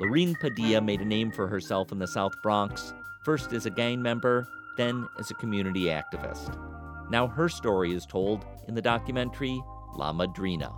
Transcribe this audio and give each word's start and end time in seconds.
Lorine 0.00 0.34
Padilla 0.34 0.80
made 0.80 1.00
a 1.00 1.04
name 1.04 1.30
for 1.30 1.46
herself 1.46 1.92
in 1.92 2.00
the 2.00 2.06
South 2.06 2.32
Bronx, 2.42 2.92
first 3.22 3.52
as 3.52 3.64
a 3.64 3.70
gang 3.70 4.02
member, 4.02 4.48
then 4.76 5.06
as 5.20 5.30
a 5.30 5.34
community 5.34 5.84
activist. 5.84 6.58
Now 7.10 7.28
her 7.28 7.48
story 7.48 7.94
is 7.94 8.04
told 8.04 8.44
in 8.66 8.74
the 8.74 8.82
documentary 8.82 9.62
La 9.94 10.12
Madrina. 10.12 10.72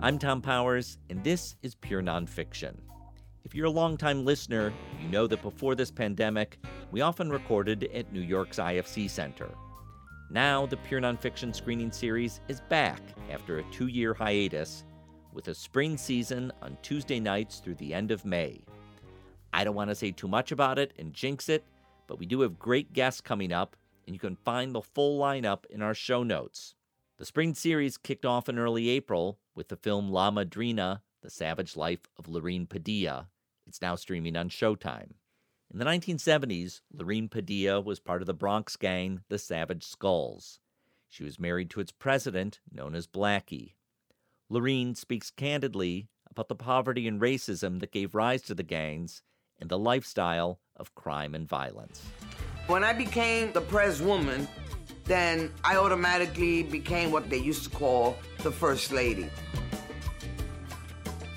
I'm 0.00 0.18
Thom 0.18 0.40
Powers, 0.40 0.96
and 1.10 1.22
this 1.22 1.56
is 1.62 1.74
Pure 1.74 2.02
Nonfiction. 2.02 2.76
If 3.44 3.54
you're 3.54 3.66
a 3.66 3.70
longtime 3.70 4.24
listener, 4.24 4.72
you 5.02 5.08
know 5.08 5.26
that 5.26 5.42
before 5.42 5.74
this 5.74 5.90
pandemic, 5.90 6.58
we 6.92 7.02
often 7.02 7.28
recorded 7.28 7.90
at 7.92 8.10
New 8.10 8.20
York's 8.22 8.58
IFC 8.58 9.10
Center. 9.10 9.50
Now, 10.30 10.66
the 10.66 10.76
Pure 10.78 11.02
Nonfiction 11.02 11.54
screening 11.54 11.92
series 11.92 12.40
is 12.48 12.60
back 12.62 13.00
after 13.30 13.58
a 13.58 13.70
two 13.70 13.88
year 13.88 14.14
hiatus 14.14 14.84
with 15.32 15.48
a 15.48 15.54
spring 15.54 15.96
season 15.96 16.50
on 16.62 16.78
Tuesday 16.82 17.20
nights 17.20 17.58
through 17.58 17.74
the 17.74 17.92
end 17.92 18.10
of 18.10 18.24
May. 18.24 18.64
I 19.52 19.64
don't 19.64 19.74
want 19.74 19.90
to 19.90 19.94
say 19.94 20.10
too 20.10 20.28
much 20.28 20.50
about 20.50 20.78
it 20.78 20.92
and 20.98 21.12
jinx 21.12 21.48
it, 21.48 21.64
but 22.06 22.18
we 22.18 22.26
do 22.26 22.40
have 22.40 22.58
great 22.58 22.92
guests 22.92 23.20
coming 23.20 23.52
up, 23.52 23.76
and 24.06 24.14
you 24.14 24.20
can 24.20 24.36
find 24.36 24.74
the 24.74 24.82
full 24.82 25.20
lineup 25.20 25.66
in 25.70 25.82
our 25.82 25.94
show 25.94 26.22
notes. 26.22 26.74
The 27.18 27.24
spring 27.24 27.54
series 27.54 27.96
kicked 27.96 28.24
off 28.24 28.48
in 28.48 28.58
early 28.58 28.88
April 28.88 29.38
with 29.54 29.68
the 29.68 29.76
film 29.76 30.10
La 30.10 30.30
Madrina, 30.30 31.02
The 31.22 31.30
Savage 31.30 31.76
Life 31.76 32.00
of 32.18 32.28
Lorine 32.28 32.66
Padilla. 32.66 33.28
It's 33.66 33.80
now 33.80 33.94
streaming 33.94 34.36
on 34.36 34.48
Showtime. 34.48 35.12
In 35.74 35.80
the 35.80 35.86
1970s, 35.86 36.82
Lorine 36.92 37.28
Padilla 37.28 37.80
was 37.80 37.98
part 37.98 38.22
of 38.22 38.26
the 38.26 38.32
Bronx 38.32 38.76
gang, 38.76 39.24
the 39.28 39.40
Savage 39.40 39.82
Skulls. 39.82 40.60
She 41.08 41.24
was 41.24 41.40
married 41.40 41.68
to 41.70 41.80
its 41.80 41.90
president, 41.90 42.60
known 42.70 42.94
as 42.94 43.08
Blackie. 43.08 43.72
Lorine 44.48 44.94
speaks 44.94 45.32
candidly 45.32 46.06
about 46.30 46.46
the 46.46 46.54
poverty 46.54 47.08
and 47.08 47.20
racism 47.20 47.80
that 47.80 47.90
gave 47.90 48.14
rise 48.14 48.42
to 48.42 48.54
the 48.54 48.62
gangs 48.62 49.22
and 49.58 49.68
the 49.68 49.76
lifestyle 49.76 50.60
of 50.76 50.94
crime 50.94 51.34
and 51.34 51.48
violence. 51.48 52.00
When 52.68 52.84
I 52.84 52.92
became 52.92 53.52
the 53.52 53.62
press 53.62 54.00
woman, 54.00 54.46
then 55.06 55.50
I 55.64 55.74
automatically 55.74 56.62
became 56.62 57.10
what 57.10 57.28
they 57.28 57.38
used 57.38 57.64
to 57.64 57.70
call 57.70 58.16
the 58.44 58.52
First 58.52 58.92
Lady. 58.92 59.28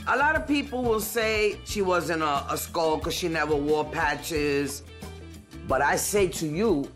A 0.10 0.16
lot 0.16 0.38
of 0.38 0.48
people 0.48 0.84
will 0.84 1.02
say 1.02 1.60
she 1.66 1.82
wasn't 1.82 2.24
a, 2.24 2.46
a 2.50 2.58
skull 2.58 2.96
because 2.96 3.14
she 3.14 3.28
never 3.28 3.54
wore 3.54 3.84
patches. 3.84 4.84
But 5.68 5.82
I 5.82 5.98
say 5.98 6.30
to 6.30 6.48
you, 6.48 6.90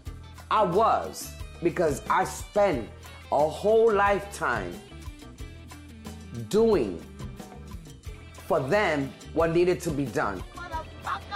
I 0.50 0.64
was 0.64 1.30
because 1.62 2.02
I 2.10 2.24
spent 2.24 2.90
a 3.34 3.50
whole 3.50 3.92
lifetime 3.92 4.74
doing 6.48 7.02
for 8.48 8.62
them 8.62 9.12
what 9.34 9.52
needed 9.52 9.82
to 9.82 9.92
be 9.92 10.06
done. 10.06 10.42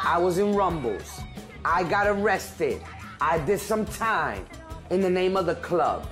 I 0.02 0.18
was 0.18 0.38
in 0.38 0.56
rumbles. 0.56 1.20
I 1.66 1.84
got 1.84 2.08
arrested. 2.08 2.82
I 3.20 3.40
did 3.40 3.60
some 3.60 3.86
time 3.86 4.46
in 4.92 5.02
the 5.02 5.10
name 5.10 5.36
of 5.36 5.46
the 5.46 5.56
club. 5.56 6.08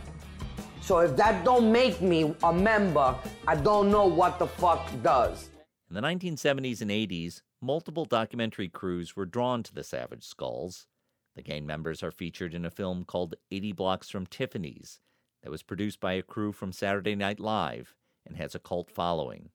So 0.81 0.99
if 0.99 1.15
that 1.15 1.45
don't 1.45 1.71
make 1.71 2.01
me 2.01 2.35
a 2.43 2.51
member, 2.51 3.15
I 3.47 3.55
don't 3.55 3.89
know 3.89 4.07
what 4.07 4.39
the 4.39 4.47
fuck 4.47 4.89
does. 5.01 5.51
In 5.93 6.01
the 6.01 6.07
1970s 6.07 6.81
and 6.81 6.89
80s, 6.89 7.43
multiple 7.61 8.05
documentary 8.05 8.67
crews 8.67 9.15
were 9.15 9.27
drawn 9.27 9.61
to 9.61 9.71
the 9.71 9.83
Savage 9.83 10.23
Skulls. 10.23 10.87
The 11.35 11.43
gang 11.43 11.67
members 11.67 12.01
are 12.01 12.09
featured 12.09 12.55
in 12.55 12.65
a 12.65 12.71
film 12.71 13.05
called 13.05 13.35
80 13.51 13.73
Blocks 13.73 14.09
from 14.09 14.25
Tiffany's 14.25 14.99
that 15.43 15.51
was 15.51 15.61
produced 15.61 15.99
by 15.99 16.13
a 16.13 16.23
crew 16.23 16.51
from 16.51 16.71
Saturday 16.71 17.13
Night 17.13 17.39
Live 17.39 17.93
and 18.25 18.37
has 18.37 18.55
a 18.55 18.59
cult 18.59 18.89
following. 18.89 19.51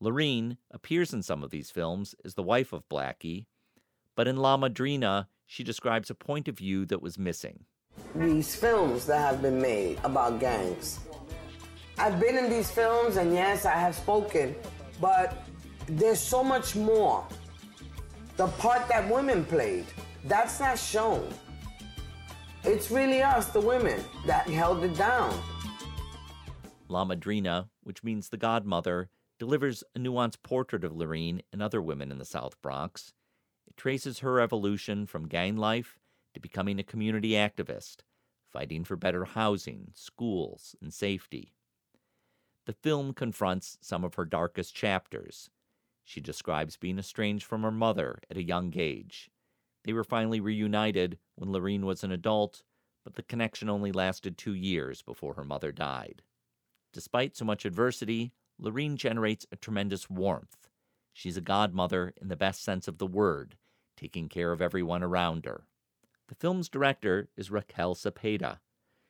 Lorine 0.00 0.56
appears 0.70 1.12
in 1.12 1.22
some 1.22 1.44
of 1.44 1.50
these 1.50 1.70
films 1.70 2.14
as 2.24 2.32
the 2.32 2.42
wife 2.42 2.72
of 2.72 2.88
Blackie, 2.88 3.44
but 4.16 4.26
in 4.26 4.38
La 4.38 4.56
Madrina, 4.56 5.28
she 5.44 5.62
describes 5.62 6.08
a 6.08 6.14
point 6.14 6.48
of 6.48 6.56
view 6.56 6.86
that 6.86 7.02
was 7.02 7.18
missing 7.18 7.66
these 8.14 8.56
films 8.56 9.04
that 9.04 9.18
have 9.18 9.42
been 9.42 9.60
made 9.60 9.98
about 10.02 10.40
gangs. 10.40 11.00
I've 11.98 12.18
been 12.18 12.38
in 12.38 12.48
these 12.48 12.70
films, 12.70 13.18
and 13.18 13.34
yes, 13.34 13.66
I 13.66 13.72
have 13.72 13.94
spoken, 13.94 14.54
but 15.02 15.42
there's 15.86 16.20
so 16.20 16.44
much 16.44 16.76
more. 16.76 17.26
The 18.36 18.46
part 18.46 18.88
that 18.88 19.10
women 19.10 19.44
played, 19.44 19.84
that's 20.24 20.60
not 20.60 20.78
shown. 20.78 21.28
It's 22.62 22.90
really 22.90 23.20
us, 23.20 23.48
the 23.48 23.60
women, 23.60 24.00
that 24.26 24.46
held 24.46 24.84
it 24.84 24.96
down. 24.96 25.36
La 26.88 27.04
Madrina, 27.04 27.68
which 27.82 28.04
means 28.04 28.28
the 28.28 28.36
godmother, 28.36 29.10
delivers 29.40 29.82
a 29.96 29.98
nuanced 29.98 30.42
portrait 30.44 30.84
of 30.84 30.94
Lorine 30.94 31.42
and 31.52 31.60
other 31.60 31.82
women 31.82 32.12
in 32.12 32.18
the 32.18 32.24
South 32.24 32.60
Bronx. 32.62 33.12
It 33.66 33.76
traces 33.76 34.20
her 34.20 34.38
evolution 34.40 35.06
from 35.06 35.26
gang 35.26 35.56
life 35.56 35.98
to 36.34 36.40
becoming 36.40 36.78
a 36.78 36.84
community 36.84 37.30
activist, 37.30 38.02
fighting 38.52 38.84
for 38.84 38.94
better 38.94 39.24
housing, 39.24 39.90
schools, 39.94 40.76
and 40.80 40.94
safety. 40.94 41.54
The 42.64 42.72
film 42.72 43.12
confronts 43.12 43.76
some 43.80 44.04
of 44.04 44.14
her 44.14 44.24
darkest 44.24 44.74
chapters. 44.74 45.50
She 46.04 46.20
describes 46.20 46.76
being 46.76 46.98
estranged 46.98 47.44
from 47.44 47.62
her 47.62 47.70
mother 47.72 48.20
at 48.30 48.36
a 48.36 48.42
young 48.42 48.72
age. 48.76 49.30
They 49.84 49.92
were 49.92 50.04
finally 50.04 50.40
reunited 50.40 51.18
when 51.34 51.50
Lorine 51.50 51.86
was 51.86 52.04
an 52.04 52.12
adult, 52.12 52.62
but 53.04 53.14
the 53.14 53.22
connection 53.22 53.68
only 53.68 53.90
lasted 53.90 54.38
two 54.38 54.54
years 54.54 55.02
before 55.02 55.34
her 55.34 55.44
mother 55.44 55.72
died. 55.72 56.22
Despite 56.92 57.36
so 57.36 57.44
much 57.44 57.64
adversity, 57.64 58.32
Lorine 58.58 58.96
generates 58.96 59.46
a 59.50 59.56
tremendous 59.56 60.08
warmth. 60.08 60.68
She's 61.12 61.36
a 61.36 61.42
godmother 61.42 62.14
in 62.20 62.28
the 62.28 62.36
best 62.36 62.62
sense 62.62 62.86
of 62.86 62.98
the 62.98 63.06
word, 63.06 63.56
taking 63.96 64.28
care 64.28 64.52
of 64.52 64.62
everyone 64.62 65.02
around 65.02 65.46
her. 65.46 65.66
The 66.28 66.36
film's 66.36 66.68
director 66.68 67.28
is 67.36 67.50
Raquel 67.50 67.96
Cepeda. 67.96 68.60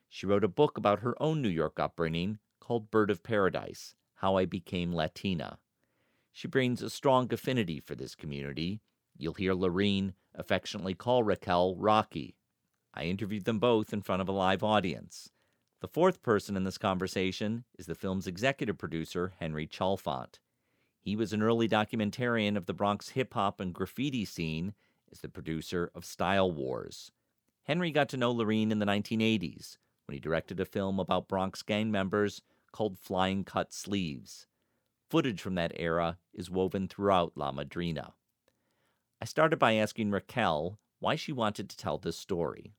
She 0.08 0.26
wrote 0.26 0.44
a 0.44 0.48
book 0.48 0.78
about 0.78 1.00
her 1.00 1.20
own 1.22 1.42
New 1.42 1.48
York 1.48 1.78
upbringing 1.78 2.38
called 2.72 2.90
Bird 2.90 3.10
of 3.10 3.22
Paradise 3.22 3.94
How 4.14 4.36
I 4.36 4.46
Became 4.46 4.94
Latina. 4.94 5.58
She 6.32 6.48
brings 6.48 6.80
a 6.80 6.88
strong 6.88 7.30
affinity 7.30 7.80
for 7.80 7.94
this 7.94 8.14
community. 8.14 8.80
You'll 9.14 9.34
hear 9.34 9.52
Lorine 9.52 10.14
affectionately 10.34 10.94
call 10.94 11.22
Raquel 11.22 11.76
Rocky. 11.76 12.34
I 12.94 13.04
interviewed 13.04 13.44
them 13.44 13.58
both 13.58 13.92
in 13.92 14.00
front 14.00 14.22
of 14.22 14.28
a 14.30 14.32
live 14.32 14.62
audience. 14.62 15.28
The 15.82 15.86
fourth 15.86 16.22
person 16.22 16.56
in 16.56 16.64
this 16.64 16.78
conversation 16.78 17.64
is 17.78 17.84
the 17.84 17.94
film's 17.94 18.26
executive 18.26 18.78
producer, 18.78 19.34
Henry 19.38 19.66
Chalfant. 19.66 20.38
He 20.98 21.14
was 21.14 21.34
an 21.34 21.42
early 21.42 21.68
documentarian 21.68 22.56
of 22.56 22.64
the 22.64 22.72
Bronx 22.72 23.10
hip 23.10 23.34
hop 23.34 23.60
and 23.60 23.74
graffiti 23.74 24.24
scene 24.24 24.72
is 25.10 25.20
the 25.20 25.28
producer 25.28 25.90
of 25.94 26.06
Style 26.06 26.50
Wars. 26.50 27.12
Henry 27.64 27.90
got 27.90 28.08
to 28.08 28.16
know 28.16 28.32
Lorine 28.32 28.72
in 28.72 28.78
the 28.78 28.86
1980s 28.86 29.76
when 30.06 30.14
he 30.14 30.20
directed 30.20 30.58
a 30.58 30.64
film 30.64 30.98
about 30.98 31.28
Bronx 31.28 31.60
gang 31.60 31.90
members 31.90 32.40
called 32.72 32.98
Flying 32.98 33.44
Cut 33.44 33.72
Sleeves. 33.72 34.46
Footage 35.08 35.40
from 35.40 35.54
that 35.56 35.72
era 35.76 36.18
is 36.32 36.50
woven 36.50 36.88
throughout 36.88 37.32
La 37.36 37.52
Madrina. 37.52 38.14
I 39.20 39.24
started 39.24 39.58
by 39.58 39.74
asking 39.74 40.10
Raquel 40.10 40.78
why 40.98 41.16
she 41.16 41.32
wanted 41.32 41.68
to 41.68 41.76
tell 41.76 41.98
this 41.98 42.18
story. 42.18 42.72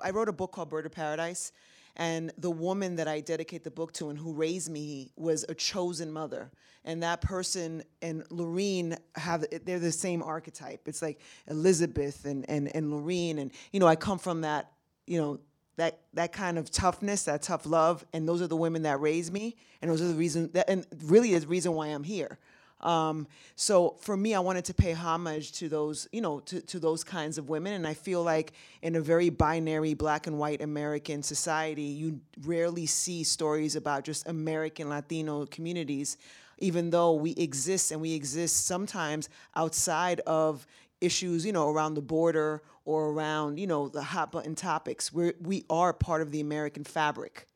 I 0.00 0.10
wrote 0.10 0.28
a 0.28 0.32
book 0.32 0.52
called 0.52 0.70
Bird 0.70 0.86
of 0.86 0.92
Paradise, 0.92 1.52
and 1.96 2.32
the 2.38 2.50
woman 2.50 2.96
that 2.96 3.08
I 3.08 3.20
dedicate 3.20 3.64
the 3.64 3.70
book 3.70 3.92
to 3.94 4.10
and 4.10 4.18
who 4.18 4.32
raised 4.32 4.70
me 4.70 5.10
was 5.16 5.44
a 5.48 5.54
chosen 5.54 6.12
mother. 6.12 6.50
And 6.84 7.02
that 7.02 7.20
person 7.20 7.82
and 8.00 8.24
Lorine 8.30 8.96
have 9.16 9.44
they're 9.64 9.80
the 9.80 9.90
same 9.90 10.22
archetype. 10.22 10.86
It's 10.86 11.02
like 11.02 11.20
Elizabeth 11.48 12.24
and 12.24 12.48
and 12.48 12.74
and 12.74 12.90
Lorine, 12.92 13.38
and 13.38 13.50
you 13.72 13.80
know 13.80 13.86
I 13.86 13.96
come 13.96 14.18
from 14.18 14.42
that 14.42 14.72
you 15.06 15.20
know 15.20 15.40
that 15.78 16.00
that 16.12 16.32
kind 16.32 16.58
of 16.58 16.70
toughness, 16.70 17.22
that 17.24 17.40
tough 17.42 17.64
love, 17.64 18.04
and 18.12 18.28
those 18.28 18.42
are 18.42 18.46
the 18.46 18.56
women 18.56 18.82
that 18.82 19.00
raised 19.00 19.32
me, 19.32 19.56
and 19.80 19.90
those 19.90 20.02
are 20.02 20.08
the 20.08 20.14
reason 20.14 20.50
that 20.52 20.68
and 20.68 20.86
really 21.04 21.36
the 21.38 21.46
reason 21.46 21.72
why 21.72 21.86
I'm 21.86 22.04
here. 22.04 22.38
Um, 22.80 23.26
so 23.56 23.96
for 24.00 24.16
me, 24.16 24.34
I 24.34 24.40
wanted 24.40 24.64
to 24.66 24.74
pay 24.74 24.92
homage 24.92 25.52
to 25.52 25.68
those, 25.68 26.08
you 26.12 26.20
know, 26.20 26.40
to, 26.40 26.60
to 26.60 26.78
those 26.78 27.02
kinds 27.02 27.38
of 27.38 27.48
women. 27.48 27.72
And 27.72 27.86
I 27.86 27.94
feel 27.94 28.22
like 28.22 28.52
in 28.82 28.94
a 28.94 29.00
very 29.00 29.30
binary 29.30 29.94
black 29.94 30.26
and 30.26 30.38
white 30.38 30.60
American 30.60 31.22
society, 31.22 31.82
you 31.82 32.20
rarely 32.44 32.86
see 32.86 33.24
stories 33.24 33.74
about 33.74 34.04
just 34.04 34.28
American 34.28 34.88
Latino 34.88 35.46
communities, 35.46 36.18
even 36.58 36.90
though 36.90 37.14
we 37.14 37.32
exist 37.32 37.90
and 37.90 38.00
we 38.00 38.14
exist 38.14 38.66
sometimes 38.66 39.28
outside 39.56 40.20
of 40.20 40.64
issues, 41.00 41.44
you 41.44 41.52
know, 41.52 41.68
around 41.68 41.94
the 41.94 42.00
border 42.00 42.62
or 42.88 43.10
around, 43.10 43.58
you 43.58 43.66
know, 43.66 43.88
the 43.88 44.02
hot 44.02 44.32
button 44.32 44.54
topics. 44.54 45.12
We're, 45.12 45.34
we 45.42 45.64
are 45.68 45.92
part 45.92 46.22
of 46.22 46.30
the 46.30 46.40
American 46.40 46.84
fabric 46.84 47.46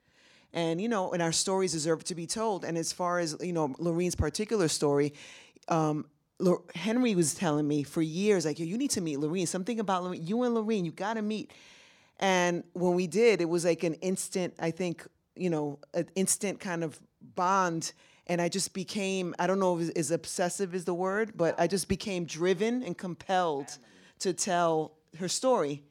and 0.52 0.80
you 0.80 0.88
know, 0.88 1.12
and 1.12 1.22
our 1.22 1.32
stories 1.32 1.72
deserve 1.72 2.04
to 2.04 2.14
be 2.14 2.26
told. 2.26 2.64
And 2.64 2.76
as 2.76 2.92
far 2.92 3.18
as 3.18 3.36
you 3.40 3.52
know, 3.52 3.74
Lorine's 3.78 4.14
particular 4.14 4.68
story. 4.68 5.14
Um, 5.68 6.06
Henry 6.74 7.14
was 7.14 7.34
telling 7.34 7.66
me 7.66 7.82
for 7.84 8.02
years, 8.02 8.44
like, 8.44 8.58
you 8.58 8.76
need 8.76 8.90
to 8.90 9.00
meet 9.00 9.18
Lorine. 9.18 9.46
Something 9.46 9.78
about 9.80 10.02
Lorine, 10.02 10.26
you 10.26 10.42
and 10.42 10.54
Lorine, 10.54 10.84
you 10.84 10.90
got 10.90 11.14
to 11.14 11.22
meet. 11.22 11.52
And 12.18 12.64
when 12.72 12.94
we 12.94 13.06
did, 13.06 13.40
it 13.40 13.48
was 13.48 13.64
like 13.64 13.84
an 13.84 13.94
instant, 13.94 14.54
I 14.58 14.72
think, 14.72 15.06
you 15.36 15.50
know, 15.50 15.78
an 15.94 16.08
instant 16.16 16.58
kind 16.58 16.82
of 16.82 17.00
bond. 17.34 17.92
And 18.26 18.42
I 18.42 18.48
just 18.48 18.74
became, 18.74 19.34
I 19.38 19.46
don't 19.46 19.60
know 19.60 19.78
if 19.78 19.90
is 19.90 20.10
obsessive 20.10 20.74
is 20.74 20.84
the 20.84 20.94
word, 20.94 21.32
but 21.36 21.58
I 21.60 21.68
just 21.68 21.88
became 21.88 22.24
driven 22.24 22.82
and 22.82 22.98
compelled 22.98 23.78
to 24.18 24.32
tell 24.32 24.92
her 25.18 25.28
story. 25.28 25.82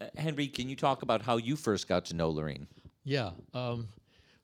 Uh, 0.00 0.06
Henry, 0.16 0.46
can 0.48 0.68
you 0.68 0.76
talk 0.76 1.02
about 1.02 1.22
how 1.22 1.36
you 1.36 1.56
first 1.56 1.88
got 1.88 2.04
to 2.06 2.14
know 2.14 2.30
Lorine? 2.30 2.66
Yeah. 3.04 3.30
Um, 3.52 3.88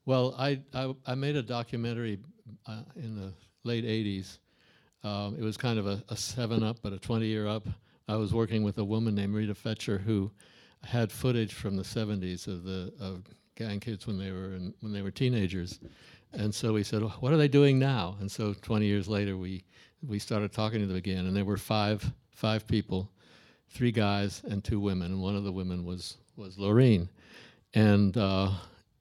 well, 0.05 0.35
I, 0.37 0.61
I, 0.73 0.93
I 1.05 1.15
made 1.15 1.35
a 1.35 1.41
documentary 1.41 2.19
uh, 2.67 2.83
in 2.95 3.15
the 3.15 3.33
late 3.63 3.85
'80s. 3.85 4.37
Um, 5.03 5.35
it 5.37 5.43
was 5.43 5.57
kind 5.57 5.79
of 5.79 5.87
a, 5.87 6.03
a 6.09 6.17
seven 6.17 6.63
up, 6.63 6.77
but 6.81 6.93
a 6.93 6.99
20 6.99 7.25
year 7.25 7.47
up. 7.47 7.67
I 8.07 8.15
was 8.15 8.33
working 8.33 8.63
with 8.63 8.77
a 8.77 8.83
woman 8.83 9.15
named 9.15 9.33
Rita 9.33 9.55
Fecher 9.55 9.97
who 9.97 10.31
had 10.83 11.11
footage 11.11 11.53
from 11.53 11.75
the 11.75 11.83
70s 11.83 12.47
of 12.47 12.63
the 12.63 12.93
of 12.99 13.23
gang 13.55 13.79
kids 13.79 14.07
when 14.07 14.17
they 14.17 14.31
were 14.31 14.55
in, 14.55 14.73
when 14.81 14.91
they 14.91 15.01
were 15.01 15.11
teenagers, 15.11 15.79
and 16.33 16.53
so 16.53 16.73
we 16.73 16.83
said, 16.83 17.01
well, 17.01 17.15
"What 17.19 17.33
are 17.33 17.37
they 17.37 17.47
doing 17.47 17.77
now?" 17.79 18.15
And 18.19 18.31
so 18.31 18.53
20 18.53 18.85
years 18.85 19.07
later, 19.07 19.37
we 19.37 19.63
we 20.05 20.19
started 20.19 20.51
talking 20.51 20.79
to 20.81 20.87
them 20.87 20.97
again, 20.97 21.25
and 21.25 21.35
there 21.35 21.45
were 21.45 21.57
five 21.57 22.11
five 22.41 22.65
people, 22.65 23.07
three 23.69 23.91
guys 23.91 24.41
and 24.45 24.63
two 24.63 24.79
women, 24.79 25.11
and 25.11 25.21
one 25.21 25.35
of 25.35 25.43
the 25.43 25.51
women 25.51 25.85
was 25.85 26.17
was 26.35 26.57
Lorine, 26.57 27.07
and 27.75 28.17
uh, 28.17 28.49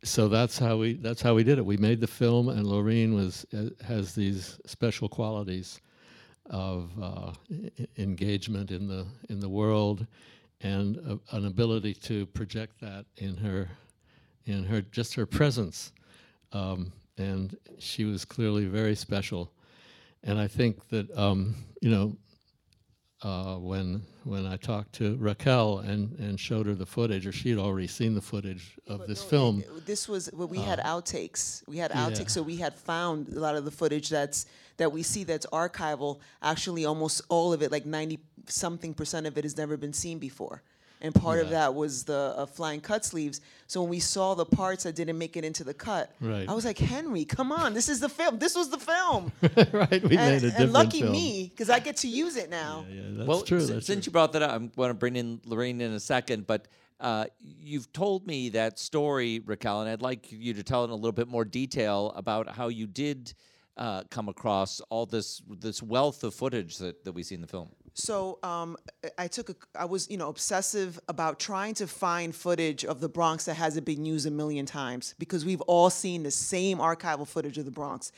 so 0.04 0.28
that's 0.28 0.58
how 0.58 0.76
we 0.76 0.92
that's 0.92 1.22
how 1.22 1.34
we 1.34 1.42
did 1.42 1.56
it. 1.56 1.64
We 1.64 1.78
made 1.78 2.02
the 2.02 2.06
film, 2.06 2.50
and 2.50 2.66
Lorine 2.66 3.14
was 3.14 3.46
uh, 3.56 3.70
has 3.82 4.14
these 4.14 4.60
special 4.66 5.08
qualities 5.08 5.80
of 6.50 6.90
uh, 7.02 7.32
engagement 7.96 8.70
in 8.70 8.86
the 8.86 9.06
in 9.30 9.40
the 9.40 9.48
world, 9.48 10.06
and 10.60 10.98
a, 10.98 11.36
an 11.36 11.46
ability 11.46 11.94
to 11.94 12.26
project 12.26 12.78
that 12.82 13.06
in 13.16 13.38
her 13.38 13.70
in 14.44 14.64
her 14.64 14.82
just 14.82 15.14
her 15.14 15.24
presence, 15.24 15.92
um, 16.52 16.92
and 17.16 17.56
she 17.78 18.04
was 18.04 18.26
clearly 18.26 18.66
very 18.66 18.94
special. 18.94 19.50
And 20.24 20.38
I 20.38 20.46
think 20.46 20.86
that 20.90 21.10
um, 21.16 21.54
you 21.80 21.90
know 21.90 22.18
uh, 23.22 23.56
when 23.56 24.02
when 24.24 24.46
I 24.46 24.56
talked 24.56 24.92
to 24.94 25.16
Raquel 25.16 25.78
and, 25.78 26.18
and 26.18 26.38
showed 26.38 26.66
her 26.66 26.74
the 26.74 26.86
footage, 26.86 27.26
or 27.26 27.32
she 27.32 27.50
had 27.50 27.58
already 27.58 27.86
seen 27.86 28.14
the 28.14 28.20
footage 28.20 28.76
of 28.86 29.06
this 29.06 29.22
film. 29.22 29.64
This 29.86 30.08
was 30.08 30.30
well, 30.32 30.48
we 30.48 30.58
had 30.58 30.78
outtakes. 30.80 31.66
We 31.66 31.78
had 31.78 31.90
outtakes, 31.90 32.30
so 32.30 32.42
we 32.42 32.56
had 32.56 32.74
found 32.74 33.28
a 33.28 33.40
lot 33.40 33.56
of 33.56 33.64
the 33.64 33.70
footage 33.70 34.08
that's 34.08 34.46
that 34.76 34.92
we 34.92 35.02
see 35.02 35.24
that's 35.24 35.46
archival. 35.46 36.20
Actually, 36.42 36.84
almost 36.84 37.22
all 37.28 37.52
of 37.52 37.62
it, 37.62 37.70
like 37.70 37.86
ninety 37.86 38.18
something 38.46 38.94
percent 38.94 39.26
of 39.26 39.36
it, 39.36 39.44
has 39.44 39.56
never 39.56 39.76
been 39.76 39.92
seen 39.92 40.18
before. 40.18 40.62
And 41.02 41.14
part 41.14 41.40
of 41.40 41.50
that 41.50 41.74
was 41.74 42.04
the 42.04 42.34
uh, 42.36 42.46
flying 42.46 42.80
cut 42.80 43.04
sleeves. 43.06 43.40
So 43.66 43.80
when 43.80 43.88
we 43.90 44.00
saw 44.00 44.34
the 44.34 44.44
parts 44.44 44.84
that 44.84 44.94
didn't 44.94 45.16
make 45.16 45.36
it 45.36 45.44
into 45.44 45.64
the 45.64 45.72
cut, 45.72 46.14
Right. 46.20 46.46
I 46.48 46.52
was 46.52 46.64
like, 46.64 46.76
Henry, 46.78 47.24
come 47.24 47.52
on, 47.52 47.72
this 47.72 47.88
is 47.88 48.00
the 48.00 48.08
film. 48.08 48.38
This 48.38 48.54
was 48.54 48.68
the 48.68 48.78
film. 48.78 49.32
right, 49.72 49.90
we 49.90 49.96
and, 49.98 50.10
made 50.10 50.36
a 50.36 50.40
different 50.40 50.58
and 50.58 50.72
lucky 50.72 51.00
film. 51.00 51.12
me, 51.12 51.48
because 51.48 51.70
I 51.70 51.78
get 51.78 51.96
to 51.98 52.08
use 52.08 52.36
it 52.36 52.50
now. 52.50 52.84
Yeah, 52.90 53.02
that's 53.12 53.28
well, 53.28 53.42
true. 53.42 53.58
s- 53.58 53.68
that's 53.68 53.86
since 53.86 54.04
true. 54.04 54.10
you 54.10 54.12
brought 54.12 54.32
that 54.32 54.42
up, 54.42 54.50
I'm 54.52 54.68
going 54.76 54.90
to 54.90 54.94
bring 54.94 55.16
in 55.16 55.40
Lorraine 55.46 55.80
in 55.80 55.92
a 55.92 56.00
second, 56.00 56.46
but 56.46 56.68
uh, 57.00 57.24
you've 57.40 57.90
told 57.94 58.26
me 58.26 58.50
that 58.50 58.78
story, 58.78 59.40
Raquel, 59.46 59.80
and 59.80 59.88
I'd 59.90 60.02
like 60.02 60.30
you 60.30 60.52
to 60.54 60.62
tell 60.62 60.82
it 60.82 60.88
in 60.88 60.90
a 60.90 60.94
little 60.96 61.12
bit 61.12 61.28
more 61.28 61.46
detail 61.46 62.12
about 62.14 62.48
how 62.54 62.68
you 62.68 62.86
did 62.86 63.32
uh, 63.78 64.02
come 64.10 64.28
across 64.28 64.80
all 64.90 65.06
this 65.06 65.40
this 65.48 65.82
wealth 65.82 66.22
of 66.24 66.34
footage 66.34 66.76
that, 66.78 67.02
that 67.04 67.12
we 67.12 67.22
see 67.22 67.34
in 67.36 67.40
the 67.40 67.46
film. 67.46 67.70
So 67.94 68.38
um, 68.42 68.76
I- 69.18 69.28
took 69.28 69.50
a, 69.50 69.56
I 69.74 69.84
was 69.84 70.10
you 70.10 70.16
know 70.16 70.28
obsessive 70.28 70.98
about 71.08 71.38
trying 71.38 71.74
to 71.74 71.86
find 71.86 72.34
footage 72.34 72.84
of 72.84 73.00
the 73.00 73.08
Bronx 73.08 73.44
that 73.44 73.54
hasn't 73.54 73.86
been 73.86 74.04
used 74.04 74.26
a 74.26 74.30
million 74.30 74.66
times 74.66 75.14
because 75.18 75.44
we've 75.44 75.60
all 75.62 75.90
seen 75.90 76.22
the 76.22 76.30
same 76.30 76.78
archival 76.78 77.26
footage 77.26 77.58
of 77.58 77.64
the 77.64 77.70
Bronx. 77.70 78.12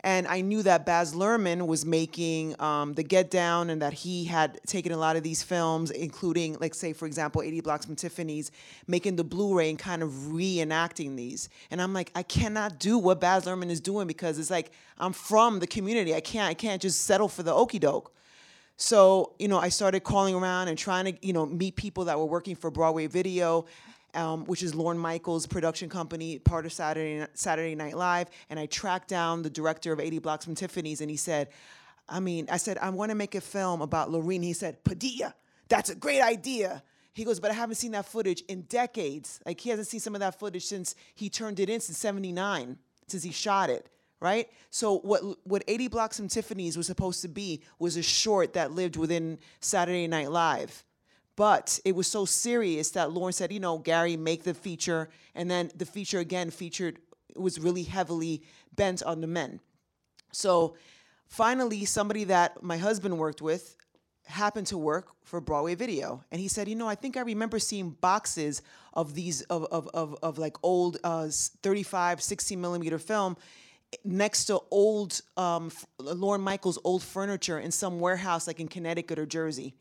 And 0.00 0.28
I 0.28 0.40
knew 0.40 0.62
that 0.62 0.86
Baz 0.86 1.14
Luhrmann 1.14 1.66
was 1.66 1.84
making 1.84 2.60
um, 2.60 2.92
the 2.92 3.02
Get 3.02 3.30
Down, 3.30 3.70
and 3.70 3.82
that 3.82 3.92
he 3.92 4.24
had 4.24 4.60
taken 4.66 4.92
a 4.92 4.96
lot 4.96 5.16
of 5.16 5.22
these 5.22 5.42
films, 5.42 5.90
including, 5.90 6.56
like, 6.60 6.74
say, 6.74 6.92
for 6.92 7.06
example, 7.06 7.42
80 7.42 7.62
Blocks 7.62 7.86
from 7.86 7.96
Tiffany's, 7.96 8.52
making 8.86 9.16
the 9.16 9.24
Blu-ray 9.24 9.70
and 9.70 9.78
kind 9.78 10.02
of 10.02 10.10
reenacting 10.10 11.16
these. 11.16 11.48
And 11.70 11.80
I'm 11.80 11.92
like, 11.92 12.12
I 12.14 12.22
cannot 12.22 12.78
do 12.78 12.98
what 12.98 13.20
Baz 13.20 13.46
Luhrmann 13.46 13.70
is 13.70 13.80
doing 13.80 14.06
because 14.06 14.38
it's 14.38 14.50
like 14.50 14.70
I'm 14.98 15.12
from 15.12 15.58
the 15.58 15.66
community. 15.66 16.14
I 16.14 16.20
can't, 16.20 16.48
I 16.48 16.54
can't 16.54 16.80
just 16.80 17.00
settle 17.00 17.28
for 17.28 17.42
the 17.42 17.54
okey 17.54 17.80
doke. 17.80 18.12
So, 18.76 19.32
you 19.38 19.48
know, 19.48 19.58
I 19.58 19.70
started 19.70 20.00
calling 20.00 20.34
around 20.34 20.68
and 20.68 20.76
trying 20.76 21.06
to, 21.06 21.26
you 21.26 21.32
know, 21.32 21.46
meet 21.46 21.76
people 21.76 22.04
that 22.04 22.18
were 22.18 22.26
working 22.26 22.54
for 22.54 22.70
Broadway 22.70 23.06
Video, 23.06 23.64
um, 24.14 24.44
which 24.44 24.62
is 24.62 24.74
Lorne 24.74 24.98
Michaels' 24.98 25.46
production 25.46 25.88
company, 25.88 26.38
part 26.38 26.66
of 26.66 26.72
Saturday 26.72 27.26
Saturday 27.32 27.74
Night 27.74 27.96
Live. 27.96 28.28
And 28.50 28.60
I 28.60 28.66
tracked 28.66 29.08
down 29.08 29.42
the 29.42 29.50
director 29.50 29.92
of 29.92 30.00
80 30.00 30.18
Blocks 30.18 30.44
from 30.44 30.54
Tiffany's, 30.54 31.00
and 31.00 31.10
he 31.10 31.16
said, 31.16 31.48
I 32.08 32.20
mean, 32.20 32.48
I 32.50 32.58
said, 32.58 32.76
I 32.78 32.90
want 32.90 33.10
to 33.10 33.14
make 33.14 33.34
a 33.34 33.40
film 33.40 33.80
about 33.80 34.10
Lorine. 34.10 34.42
He 34.42 34.52
said, 34.52 34.84
Padilla, 34.84 35.34
that's 35.68 35.88
a 35.90 35.94
great 35.94 36.20
idea. 36.20 36.82
He 37.14 37.24
goes, 37.24 37.40
but 37.40 37.50
I 37.50 37.54
haven't 37.54 37.76
seen 37.76 37.92
that 37.92 38.04
footage 38.04 38.42
in 38.42 38.62
decades. 38.62 39.40
Like, 39.46 39.58
he 39.58 39.70
hasn't 39.70 39.88
seen 39.88 40.00
some 40.00 40.14
of 40.14 40.20
that 40.20 40.38
footage 40.38 40.66
since 40.66 40.94
he 41.14 41.30
turned 41.30 41.58
it 41.60 41.70
in, 41.70 41.80
since 41.80 41.96
79, 41.96 42.76
since 43.06 43.22
he 43.22 43.32
shot 43.32 43.70
it 43.70 43.88
right? 44.20 44.48
So 44.70 44.98
what 44.98 45.22
what 45.44 45.62
80 45.68 45.88
Blocks 45.88 46.16
from 46.16 46.28
Tiffany's 46.28 46.76
was 46.76 46.86
supposed 46.86 47.22
to 47.22 47.28
be 47.28 47.62
was 47.78 47.96
a 47.96 48.02
short 48.02 48.54
that 48.54 48.72
lived 48.72 48.96
within 48.96 49.38
Saturday 49.60 50.06
Night 50.06 50.30
Live. 50.30 50.84
But 51.36 51.78
it 51.84 51.94
was 51.94 52.06
so 52.06 52.24
serious 52.24 52.90
that 52.92 53.12
Lorne 53.12 53.32
said, 53.32 53.52
you 53.52 53.60
know, 53.60 53.78
Gary, 53.78 54.16
make 54.16 54.42
the 54.42 54.54
feature. 54.54 55.10
And 55.34 55.50
then 55.50 55.70
the 55.76 55.84
feature 55.84 56.18
again 56.18 56.50
featured 56.50 56.98
was 57.36 57.60
really 57.60 57.82
heavily 57.82 58.42
bent 58.74 59.02
on 59.02 59.20
the 59.20 59.26
men. 59.26 59.60
So 60.32 60.76
finally, 61.28 61.84
somebody 61.84 62.24
that 62.24 62.62
my 62.62 62.78
husband 62.78 63.18
worked 63.18 63.42
with 63.42 63.76
happened 64.24 64.66
to 64.68 64.78
work 64.78 65.08
for 65.24 65.40
Broadway 65.40 65.74
Video. 65.74 66.24
And 66.32 66.40
he 66.40 66.48
said, 66.48 66.68
you 66.68 66.74
know, 66.74 66.88
I 66.88 66.94
think 66.94 67.16
I 67.18 67.20
remember 67.20 67.58
seeing 67.58 67.90
boxes 67.90 68.62
of 68.94 69.14
these, 69.14 69.42
of, 69.42 69.64
of, 69.64 69.88
of, 69.92 70.16
of 70.22 70.38
like 70.38 70.56
old 70.62 70.96
uh, 71.04 71.28
35, 71.30 72.22
60 72.22 72.56
millimeter 72.56 72.98
film 72.98 73.36
next 74.04 74.46
to 74.46 74.60
old 74.70 75.20
um, 75.36 75.70
Lorne 75.98 76.40
Michaels' 76.40 76.78
old 76.84 77.02
furniture 77.02 77.58
in 77.58 77.70
some 77.70 78.00
warehouse 78.00 78.46
like 78.46 78.60
in 78.60 78.68
Connecticut 78.68 79.18
or 79.18 79.26
Jersey. 79.26 79.74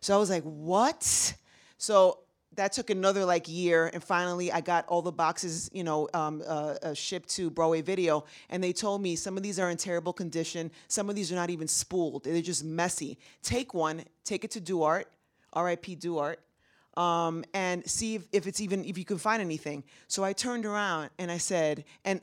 So 0.00 0.14
I 0.14 0.18
was 0.18 0.30
like, 0.30 0.42
what? 0.44 1.34
So 1.78 2.18
that 2.56 2.72
took 2.72 2.90
another 2.90 3.24
like 3.24 3.48
year, 3.48 3.90
and 3.92 4.02
finally 4.02 4.50
I 4.50 4.60
got 4.60 4.86
all 4.88 5.02
the 5.02 5.12
boxes, 5.12 5.70
you 5.72 5.84
know, 5.84 6.08
um, 6.14 6.42
uh, 6.46 6.74
uh, 6.82 6.94
shipped 6.94 7.28
to 7.30 7.50
Broadway 7.50 7.80
Video, 7.80 8.24
and 8.48 8.62
they 8.62 8.72
told 8.72 9.02
me 9.02 9.14
some 9.14 9.36
of 9.36 9.42
these 9.42 9.58
are 9.58 9.70
in 9.70 9.76
terrible 9.76 10.12
condition. 10.12 10.70
Some 10.88 11.08
of 11.08 11.14
these 11.14 11.30
are 11.30 11.36
not 11.36 11.50
even 11.50 11.68
spooled; 11.68 12.24
they're 12.24 12.42
just 12.42 12.64
messy. 12.64 13.18
Take 13.42 13.72
one, 13.72 14.04
take 14.24 14.44
it 14.44 14.50
to 14.52 14.60
Duart, 14.60 15.06
R.I.P. 15.52 15.96
Duart, 15.96 16.40
um, 16.96 17.44
and 17.54 17.88
see 17.88 18.16
if, 18.16 18.26
if 18.32 18.46
it's 18.46 18.60
even 18.60 18.84
if 18.84 18.98
you 18.98 19.04
can 19.04 19.18
find 19.18 19.40
anything. 19.40 19.84
So 20.08 20.24
I 20.24 20.32
turned 20.32 20.66
around 20.66 21.10
and 21.18 21.30
I 21.30 21.38
said, 21.38 21.84
and 22.04 22.20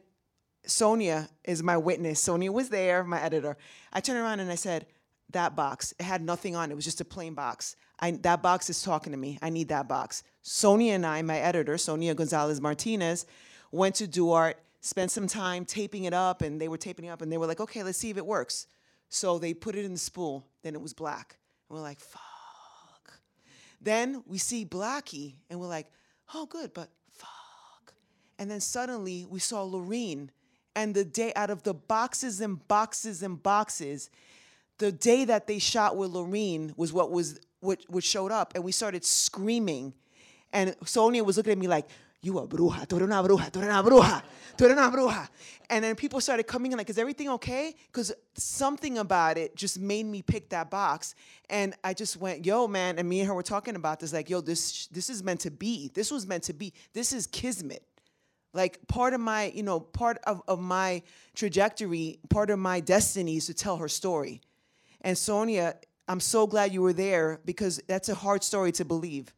Sonia 0.68 1.30
is 1.44 1.64
my 1.64 1.78
witness. 1.78 2.20
Sonia 2.20 2.52
was 2.52 2.70
there, 2.70 3.04
my 3.04 3.22
editor. 3.22 3.58
I 3.92 4.02
turned 4.02 4.20
around 4.20 4.40
and 4.40 4.52
I 4.52 4.56
said, 4.56 4.86
that 5.32 5.56
box, 5.56 5.94
it 6.00 6.04
had 6.04 6.22
nothing 6.22 6.56
on 6.56 6.72
it. 6.72 6.76
Was 6.76 6.86
just 6.86 7.02
a 7.02 7.06
plain 7.06 7.34
box. 7.34 7.76
I, 8.00 8.12
that 8.12 8.42
box 8.42 8.70
is 8.70 8.82
talking 8.82 9.12
to 9.12 9.18
me. 9.18 9.40
I 9.42 9.50
need 9.50 9.70
that 9.70 9.88
box. 9.88 10.24
Sonia 10.42 10.94
and 10.94 11.06
I, 11.06 11.22
my 11.22 11.38
editor, 11.38 11.78
Sonia 11.78 12.14
Gonzalez 12.14 12.62
Martinez, 12.62 13.26
went 13.72 13.96
to 13.96 14.08
Duart, 14.08 14.58
spent 14.82 15.12
some 15.12 15.28
time 15.28 15.66
taping 15.66 16.06
it 16.06 16.14
up, 16.14 16.42
and 16.42 16.62
they 16.62 16.68
were 16.68 16.78
taping 16.78 17.06
it 17.06 17.10
up, 17.10 17.22
and 17.22 17.32
they 17.32 17.38
were 17.38 17.48
like, 17.48 17.60
okay, 17.60 17.84
let's 17.84 17.98
see 17.98 18.10
if 18.10 18.18
it 18.18 18.26
works. 18.26 18.68
So 19.10 19.40
they 19.40 19.54
put 19.54 19.76
it 19.76 19.84
in 19.84 19.94
the 19.94 19.98
spool, 19.98 20.48
then 20.62 20.76
it 20.76 20.82
was 20.82 20.94
black. 20.94 21.38
And 21.68 21.78
we're 21.78 21.84
like, 21.84 22.00
fuck. 22.00 23.20
Then 23.82 24.24
we 24.28 24.38
see 24.38 24.66
Blackie, 24.66 25.36
and 25.50 25.60
we're 25.60 25.68
like, 25.68 25.88
oh, 26.34 26.46
good, 26.46 26.74
but 26.74 26.90
fuck. 27.10 27.94
And 28.40 28.50
then 28.50 28.60
suddenly 28.60 29.26
we 29.26 29.40
saw 29.40 29.64
Lorine, 29.64 30.32
and 30.78 30.94
the 30.94 31.04
day 31.04 31.34
out 31.36 31.50
of 31.50 31.64
the 31.64 31.74
boxes 31.74 32.40
and 32.40 32.66
boxes 32.68 33.24
and 33.24 33.42
boxes, 33.42 34.12
the 34.78 34.92
day 34.92 35.26
that 35.26 35.48
they 35.48 35.58
shot 35.58 35.98
with 35.98 36.12
Lorine 36.12 36.72
was 36.78 36.94
what 36.94 37.10
was 37.12 37.40
what, 37.62 37.80
what 37.90 38.04
showed 38.04 38.32
up, 38.32 38.54
and 38.54 38.64
we 38.64 38.72
started 38.72 39.04
screaming. 39.04 39.92
And 40.54 40.76
Sonia 40.86 41.24
was 41.24 41.36
looking 41.38 41.54
at 41.54 41.58
me 41.58 41.68
like, 41.68 41.90
"You 42.22 42.38
a 42.38 42.48
bruja, 42.48 42.86
tú 42.86 42.98
eres 42.98 43.08
una 43.08 43.24
bruja, 43.24 43.50
tú 43.52 43.58
eres 43.58 43.70
una 43.70 43.82
bruja, 43.82 44.22
tú 44.56 44.66
eres 44.66 44.78
una 44.78 44.92
bruja." 44.92 45.28
And 45.68 45.84
then 45.84 45.96
people 45.96 46.22
started 46.22 46.44
coming 46.44 46.72
in 46.72 46.78
like, 46.78 46.92
"Is 46.92 47.00
everything 47.00 47.30
okay?" 47.30 47.76
Because 47.88 48.14
something 48.36 49.00
about 49.00 49.40
it 49.40 49.56
just 49.56 49.80
made 49.80 50.06
me 50.06 50.22
pick 50.22 50.50
that 50.50 50.70
box, 50.70 51.16
and 51.50 51.74
I 51.84 51.96
just 51.96 52.18
went, 52.18 52.46
"Yo, 52.46 52.68
man!" 52.68 53.00
And 53.00 53.10
me 53.10 53.22
and 53.22 53.28
her 53.28 53.34
were 53.34 53.42
talking 53.42 53.76
about 53.76 54.00
this, 54.00 54.14
like, 54.14 54.30
"Yo, 54.30 54.42
this 54.42 54.86
this 54.92 55.10
is 55.10 55.24
meant 55.24 55.40
to 55.40 55.50
be. 55.50 55.90
This 55.96 56.12
was 56.12 56.28
meant 56.28 56.44
to 56.44 56.54
be. 56.54 56.72
This 56.94 57.14
is 57.14 57.26
kismet." 57.26 57.84
Like 58.58 58.86
part 58.88 59.14
of 59.14 59.22
my 59.22 59.52
you 59.54 59.64
know 59.64 59.80
part 59.80 60.18
of, 60.26 60.42
of 60.48 60.60
my 60.60 61.04
trajectory 61.36 62.20
part 62.30 62.50
of 62.50 62.58
my 62.58 62.80
destiny 62.82 63.38
is 63.38 63.46
to 63.46 63.54
tell 63.54 63.78
her 63.78 63.88
story. 63.88 64.42
And 65.02 65.18
sonia 65.18 65.76
i'm 66.10 66.20
so 66.20 66.48
glad 66.48 66.74
you 66.74 66.82
were 66.82 66.94
there 66.94 67.40
because 67.46 67.80
that's 67.88 68.10
a 68.10 68.16
hard 68.16 68.44
story 68.44 68.72
to 68.74 68.84
believe. 68.84 69.34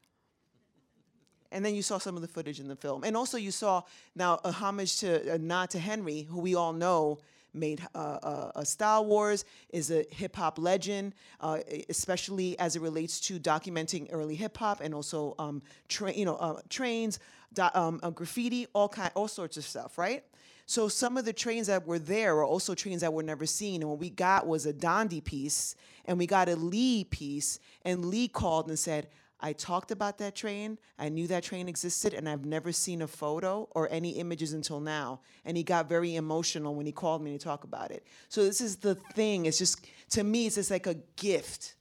And 1.52 1.66
then 1.66 1.76
you 1.76 1.82
saw 1.82 1.98
some 1.98 2.16
of 2.16 2.22
the 2.22 2.28
footage 2.28 2.60
in 2.60 2.68
the 2.68 2.76
film, 2.76 3.04
and 3.04 3.18
also 3.18 3.38
you 3.38 3.52
saw 3.52 3.82
now 4.16 4.40
a 4.44 4.52
homage 4.52 5.00
to 5.00 5.34
a 5.34 5.38
nod 5.38 5.72
to 5.72 5.80
Henry, 5.80 6.22
who 6.22 6.40
we 6.40 6.56
all 6.56 6.74
know 6.74 7.18
made 7.54 7.82
uh, 7.96 8.50
uh, 8.56 8.64
Style 8.64 9.06
Wars, 9.06 9.46
is 9.70 9.92
a 9.92 10.06
hip 10.12 10.36
hop 10.36 10.58
legend, 10.60 11.14
uh, 11.40 11.60
especially 11.90 12.58
as 12.60 12.76
it 12.76 12.82
relates 12.82 13.20
to 13.22 13.40
documenting 13.40 14.08
early 14.12 14.36
hip 14.36 14.58
hop 14.58 14.82
and 14.82 14.94
also 14.94 15.36
um, 15.40 15.62
tra- 15.88 16.14
you 16.14 16.26
know 16.26 16.36
uh, 16.36 16.60
trains, 16.70 17.20
do- 17.54 17.64
um, 17.74 18.00
uh, 18.04 18.10
graffiti, 18.10 18.68
all 18.74 18.90
kind, 18.90 19.12
all 19.16 19.28
sorts 19.28 19.58
of 19.58 19.64
stuff, 19.64 19.98
right? 19.98 20.24
So 20.66 20.88
some 20.88 21.18
of 21.18 21.26
the 21.26 21.34
trains 21.34 21.68
that 21.68 21.88
were 21.88 21.98
there 21.98 22.36
were 22.36 22.46
also 22.46 22.76
trains 22.76 23.02
that 23.02 23.12
were 23.12 23.24
never 23.24 23.46
seen, 23.46 23.82
and 23.82 23.90
what 23.90 24.00
we 24.00 24.12
got 24.12 24.46
was 24.46 24.66
a 24.66 24.74
Dondi 24.74 25.24
piece, 25.24 25.76
and 26.06 26.18
we 26.20 26.28
got 26.28 26.48
a 26.48 26.56
Lee 26.56 27.04
piece, 27.06 27.60
and 27.84 28.06
Lee 28.06 28.28
called 28.28 28.68
and 28.68 28.78
said. 28.78 29.08
I 29.42 29.54
talked 29.54 29.92
about 29.92 30.18
that 30.18 30.36
train. 30.36 30.78
I 30.98 31.10
knew 31.10 31.28
that 31.28 31.44
train 31.44 31.70
existed, 31.70 32.14
and 32.14 32.28
I've 32.28 32.46
never 32.46 32.72
seen 32.72 33.02
a 33.02 33.08
photo 33.08 33.70
or 33.72 33.88
any 33.90 34.12
images 34.12 34.54
until 34.54 34.80
now. 34.80 35.22
And 35.46 35.56
he 35.56 35.64
got 35.64 35.88
very 35.88 36.16
emotional 36.16 36.76
when 36.76 36.86
he 36.86 36.92
called 36.92 37.24
me 37.24 37.32
to 37.32 37.38
talk 37.38 37.64
about 37.64 37.92
it. 37.92 38.06
So 38.28 38.44
this 38.44 38.60
is 38.60 38.78
the 38.78 38.96
thing. 38.96 39.46
It's 39.46 39.58
just 39.58 39.86
to 40.12 40.24
me, 40.24 40.48
it's 40.48 40.56
just 40.56 40.72
like 40.72 40.88
a 40.88 40.96
gift 41.16 41.76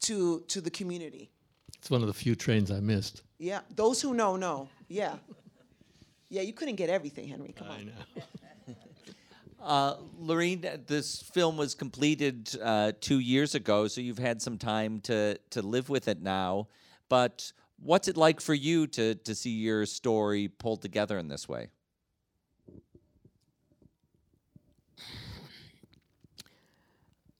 to 0.00 0.40
to 0.48 0.60
the 0.60 0.70
community. 0.70 1.30
It's 1.78 1.90
one 1.90 2.02
of 2.02 2.08
the 2.08 2.14
few 2.14 2.34
trains 2.34 2.70
I 2.70 2.80
missed. 2.80 3.22
Yeah, 3.38 3.60
those 3.74 4.02
who 4.02 4.12
know 4.14 4.36
know. 4.36 4.68
Yeah, 4.88 5.14
yeah. 6.28 6.42
You 6.42 6.52
couldn't 6.52 6.76
get 6.76 6.90
everything, 6.90 7.28
Henry. 7.28 7.54
Come 7.56 7.68
I 7.68 7.70
on. 7.70 7.80
I 7.80 7.84
know. 7.84 7.92
Uh, 9.60 9.96
Lorine, 10.16 10.64
this 10.86 11.20
film 11.20 11.56
was 11.56 11.74
completed 11.74 12.48
uh, 12.62 12.92
two 13.00 13.18
years 13.18 13.56
ago, 13.56 13.88
so 13.88 14.00
you've 14.00 14.18
had 14.18 14.40
some 14.40 14.56
time 14.56 15.00
to, 15.00 15.36
to 15.50 15.62
live 15.62 15.88
with 15.88 16.06
it 16.06 16.22
now. 16.22 16.68
But 17.08 17.52
what's 17.78 18.08
it 18.08 18.16
like 18.16 18.40
for 18.40 18.54
you 18.54 18.86
to, 18.88 19.14
to 19.14 19.34
see 19.34 19.50
your 19.50 19.86
story 19.86 20.48
pulled 20.48 20.82
together 20.82 21.18
in 21.18 21.28
this 21.28 21.48
way? 21.48 21.68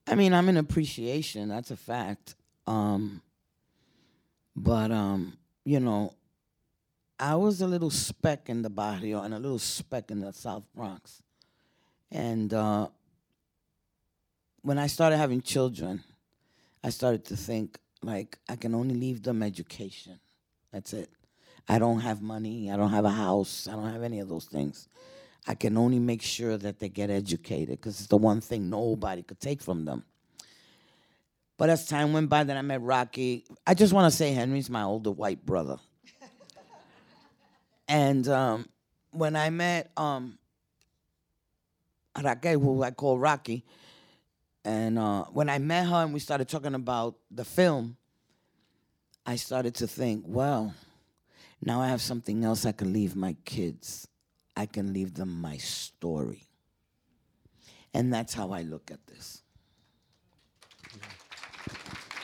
I 0.07 0.15
mean, 0.15 0.33
I'm 0.33 0.49
in 0.49 0.57
appreciation. 0.57 1.49
That's 1.49 1.69
a 1.69 1.75
fact. 1.75 2.35
Um, 2.65 3.21
but 4.55 4.91
um, 4.91 5.37
you 5.63 5.79
know, 5.79 6.13
I 7.19 7.35
was 7.35 7.61
a 7.61 7.67
little 7.67 7.91
speck 7.91 8.49
in 8.49 8.61
the 8.61 8.69
barrio 8.69 9.21
and 9.21 9.33
a 9.33 9.39
little 9.39 9.59
speck 9.59 10.09
in 10.09 10.21
the 10.21 10.33
South 10.33 10.63
Bronx, 10.75 11.21
and 12.11 12.53
uh, 12.53 12.87
when 14.61 14.77
I 14.77 14.87
started 14.87 15.17
having 15.17 15.41
children, 15.41 16.03
I 16.83 16.89
started 16.89 17.25
to 17.25 17.37
think 17.37 17.77
like 18.01 18.37
I 18.47 18.55
can 18.55 18.75
only 18.75 18.95
leave 18.95 19.23
them 19.23 19.43
education. 19.43 20.19
That's 20.71 20.93
it. 20.93 21.09
I 21.67 21.79
don't 21.79 21.99
have 21.99 22.21
money. 22.21 22.71
I 22.71 22.77
don't 22.77 22.89
have 22.89 23.05
a 23.05 23.11
house. 23.11 23.67
I 23.67 23.73
don't 23.73 23.91
have 23.91 24.03
any 24.03 24.19
of 24.19 24.29
those 24.29 24.45
things. 24.45 24.87
I 25.47 25.55
can 25.55 25.77
only 25.77 25.99
make 25.99 26.21
sure 26.21 26.57
that 26.57 26.79
they 26.79 26.89
get 26.89 27.09
educated 27.09 27.79
because 27.79 27.99
it's 27.99 28.09
the 28.09 28.17
one 28.17 28.41
thing 28.41 28.69
nobody 28.69 29.23
could 29.23 29.39
take 29.39 29.61
from 29.61 29.85
them. 29.85 30.03
But 31.57 31.69
as 31.69 31.87
time 31.87 32.13
went 32.13 32.29
by, 32.29 32.43
then 32.43 32.55
I 32.55 32.61
met 32.61 32.81
Rocky. 32.81 33.45
I 33.67 33.73
just 33.73 33.91
want 33.93 34.11
to 34.11 34.15
say 34.15 34.31
Henry's 34.31 34.69
my 34.69 34.83
older 34.83 35.11
white 35.11 35.45
brother. 35.45 35.77
and 37.87 38.27
um, 38.29 38.69
when 39.11 39.35
I 39.35 39.49
met 39.49 39.91
um, 39.97 40.37
Raquel, 42.21 42.59
who 42.59 42.83
I 42.83 42.91
call 42.91 43.19
Rocky, 43.19 43.65
and 44.65 44.99
uh, 44.99 45.23
when 45.25 45.49
I 45.49 45.57
met 45.59 45.87
her 45.87 46.03
and 46.03 46.13
we 46.13 46.19
started 46.19 46.47
talking 46.49 46.75
about 46.75 47.15
the 47.31 47.45
film, 47.45 47.97
I 49.25 49.35
started 49.35 49.75
to 49.75 49.87
think, 49.87 50.23
well, 50.27 50.73
now 51.63 51.81
I 51.81 51.87
have 51.89 52.01
something 52.01 52.43
else 52.43 52.65
I 52.65 52.71
can 52.71 52.93
leave 52.93 53.15
my 53.15 53.35
kids. 53.45 54.07
I 54.55 54.65
can 54.65 54.93
leave 54.93 55.13
them 55.13 55.39
my 55.41 55.57
story. 55.57 56.43
And 57.93 58.13
that's 58.13 58.33
how 58.33 58.51
I 58.51 58.61
look 58.61 58.91
at 58.91 59.05
this. 59.07 59.41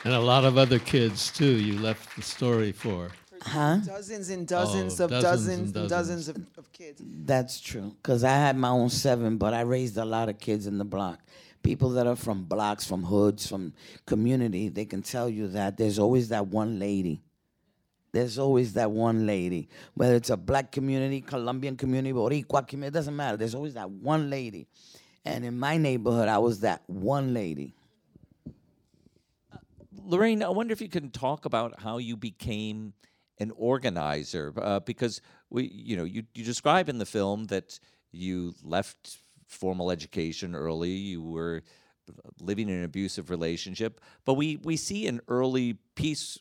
And 0.04 0.14
a 0.14 0.20
lot 0.20 0.44
of 0.44 0.56
other 0.56 0.78
kids 0.78 1.30
too. 1.32 1.56
You 1.56 1.78
left 1.80 2.14
the 2.16 2.22
story 2.22 2.72
for. 2.72 3.10
Huh? 3.42 3.78
Dozens 3.78 4.30
and 4.30 4.46
dozens 4.46 5.00
Oh, 5.00 5.04
of 5.04 5.10
dozens 5.10 5.22
dozens 5.22 5.48
and 5.68 5.76
and 5.76 5.88
dozens 5.88 6.26
dozens. 6.26 6.28
of, 6.28 6.58
of 6.58 6.72
kids. 6.72 7.02
That's 7.04 7.60
true. 7.60 7.94
Because 8.02 8.24
I 8.24 8.30
had 8.34 8.56
my 8.56 8.68
own 8.68 8.88
seven, 8.90 9.36
but 9.36 9.54
I 9.54 9.62
raised 9.62 9.96
a 9.96 10.04
lot 10.04 10.28
of 10.28 10.38
kids 10.38 10.66
in 10.66 10.78
the 10.78 10.84
block. 10.84 11.20
People 11.66 11.90
that 11.90 12.06
are 12.06 12.14
from 12.14 12.44
blocks, 12.44 12.86
from 12.86 13.02
hoods, 13.02 13.48
from 13.48 13.72
community, 14.06 14.68
they 14.68 14.84
can 14.84 15.02
tell 15.02 15.28
you 15.28 15.48
that 15.48 15.76
there's 15.76 15.98
always 15.98 16.28
that 16.28 16.46
one 16.46 16.78
lady. 16.78 17.22
There's 18.12 18.38
always 18.38 18.74
that 18.74 18.92
one 18.92 19.26
lady. 19.26 19.68
Whether 19.94 20.14
it's 20.14 20.30
a 20.30 20.36
black 20.36 20.70
community, 20.70 21.20
Colombian 21.20 21.76
community, 21.76 22.12
Boricua 22.12 22.68
community, 22.68 22.94
it 22.94 22.98
doesn't 22.98 23.16
matter. 23.16 23.36
There's 23.36 23.56
always 23.56 23.74
that 23.74 23.90
one 23.90 24.30
lady. 24.30 24.68
And 25.24 25.44
in 25.44 25.58
my 25.58 25.76
neighborhood, 25.76 26.28
I 26.28 26.38
was 26.38 26.60
that 26.60 26.82
one 26.86 27.34
lady. 27.34 27.74
Lorraine, 30.04 30.44
I 30.44 30.50
wonder 30.50 30.72
if 30.72 30.80
you 30.80 30.88
can 30.88 31.10
talk 31.10 31.46
about 31.46 31.80
how 31.80 31.98
you 31.98 32.16
became 32.16 32.92
an 33.40 33.50
organizer, 33.56 34.54
uh, 34.56 34.78
because 34.78 35.20
we, 35.50 35.64
you 35.64 35.96
know, 35.96 36.04
you, 36.04 36.22
you 36.32 36.44
describe 36.44 36.88
in 36.88 36.98
the 36.98 37.06
film 37.06 37.46
that 37.46 37.80
you 38.12 38.54
left 38.62 39.18
formal 39.46 39.90
education 39.90 40.54
early. 40.54 40.90
You 40.90 41.22
were 41.22 41.62
living 42.40 42.68
in 42.68 42.76
an 42.76 42.84
abusive 42.84 43.30
relationship, 43.30 44.00
but 44.24 44.34
we 44.34 44.56
we 44.56 44.76
see 44.76 45.06
an 45.06 45.20
early 45.28 45.74
piece 45.94 46.38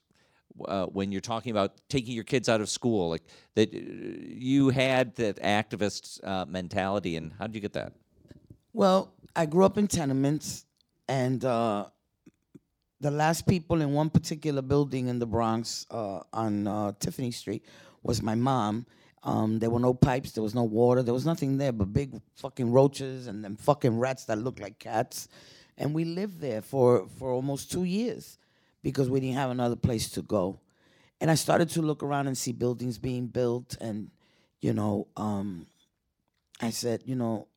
uh, 0.68 0.86
when 0.86 1.12
you're 1.12 1.22
talking 1.22 1.52
about 1.52 1.74
taking 1.90 2.14
your 2.14 2.24
kids 2.24 2.48
out 2.48 2.62
of 2.62 2.70
school, 2.70 3.10
like 3.10 3.24
that 3.56 3.74
uh, 3.74 3.78
you 3.78 4.70
had 4.70 5.16
that 5.16 5.38
activist 5.42 6.26
uh, 6.26 6.46
mentality, 6.46 7.16
and 7.16 7.34
how 7.38 7.48
did 7.48 7.56
you 7.56 7.62
get 7.62 7.74
that? 7.74 7.94
Well, 8.74 9.14
I 9.36 9.46
grew 9.46 9.66
up 9.66 9.78
in 9.78 9.88
tenements, 9.88 10.66
and 11.08 11.44
uh, 11.44 11.86
the 13.02 13.12
last 13.12 13.48
people 13.48 13.82
in 13.82 13.94
one 13.94 14.10
particular 14.10 14.62
building 14.62 15.08
in 15.08 15.20
the 15.20 15.26
Bronx 15.26 15.86
uh, 15.92 16.22
on 16.34 16.68
uh, 16.68 16.92
Tiffany 17.00 17.32
Street 17.32 17.66
was 18.04 18.22
my 18.22 18.36
mom. 18.36 18.86
Um, 19.26 19.58
there 19.58 19.72
were 19.72 19.80
no 19.80 19.94
pipes, 19.94 20.32
there 20.34 20.44
was 20.44 20.54
no 20.56 20.64
water, 20.64 21.02
there 21.02 21.14
was 21.14 21.26
nothing 21.26 21.58
there 21.58 21.72
but 21.72 21.92
big 21.92 22.22
fucking 22.36 22.72
roaches 22.72 23.26
and 23.26 23.44
then 23.44 23.56
fucking 23.56 23.98
rats 24.00 24.26
that 24.26 24.38
looked 24.38 24.62
like 24.62 24.78
cats. 24.80 25.28
And 25.78 25.94
we 25.94 26.06
lived 26.06 26.40
there 26.40 26.62
for, 26.62 27.08
for 27.18 27.32
almost 27.32 27.72
two 27.72 27.84
years 27.84 28.38
because 28.84 29.10
we 29.10 29.20
didn't 29.20 29.36
have 29.36 29.50
another 29.50 29.76
place 29.76 30.12
to 30.12 30.22
go. 30.22 30.60
And 31.20 31.32
I 31.32 31.36
started 31.36 31.70
to 31.70 31.82
look 31.82 32.04
around 32.04 32.28
and 32.28 32.38
see 32.38 32.52
buildings 32.52 33.00
being 33.00 33.28
built, 33.28 33.78
and 33.82 34.12
you 34.62 34.74
know, 34.74 35.08
um, 35.16 35.66
I 36.62 36.70
said, 36.70 37.02
you 37.06 37.16
know, 37.16 37.48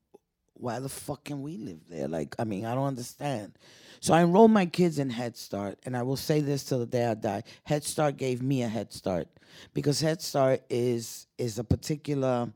why 0.58 0.78
the 0.80 0.88
fuck 0.88 1.24
can 1.24 1.42
we 1.42 1.56
live 1.56 1.80
there? 1.88 2.08
Like, 2.08 2.34
I 2.38 2.44
mean, 2.44 2.64
I 2.64 2.74
don't 2.74 2.86
understand. 2.86 3.52
So 4.00 4.14
I 4.14 4.22
enrolled 4.22 4.50
my 4.50 4.66
kids 4.66 4.98
in 4.98 5.10
Head 5.10 5.36
Start, 5.36 5.78
and 5.84 5.96
I 5.96 6.02
will 6.02 6.16
say 6.16 6.40
this 6.40 6.64
till 6.64 6.78
the 6.78 6.86
day 6.86 7.06
I 7.06 7.14
die. 7.14 7.42
Head 7.64 7.84
Start 7.84 8.16
gave 8.16 8.42
me 8.42 8.62
a 8.62 8.68
head 8.68 8.92
start 8.92 9.28
because 9.74 10.00
Head 10.00 10.22
Start 10.22 10.62
is 10.70 11.26
is 11.36 11.58
a 11.58 11.64
particular 11.64 12.52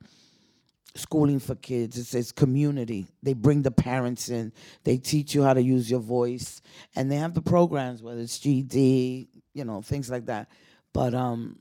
schooling 0.94 1.38
for 1.40 1.54
kids. 1.54 1.98
It's, 1.98 2.14
it's 2.14 2.32
community. 2.32 3.06
They 3.22 3.32
bring 3.32 3.62
the 3.62 3.70
parents 3.70 4.28
in. 4.28 4.52
They 4.84 4.98
teach 4.98 5.34
you 5.34 5.42
how 5.42 5.54
to 5.54 5.62
use 5.62 5.90
your 5.90 6.00
voice, 6.00 6.60
and 6.94 7.10
they 7.10 7.16
have 7.16 7.34
the 7.34 7.42
programs, 7.42 8.02
whether 8.02 8.20
it's 8.20 8.38
GD, 8.38 9.28
you 9.54 9.64
know, 9.64 9.82
things 9.82 10.10
like 10.10 10.26
that. 10.26 10.48
But 10.92 11.14
um, 11.14 11.58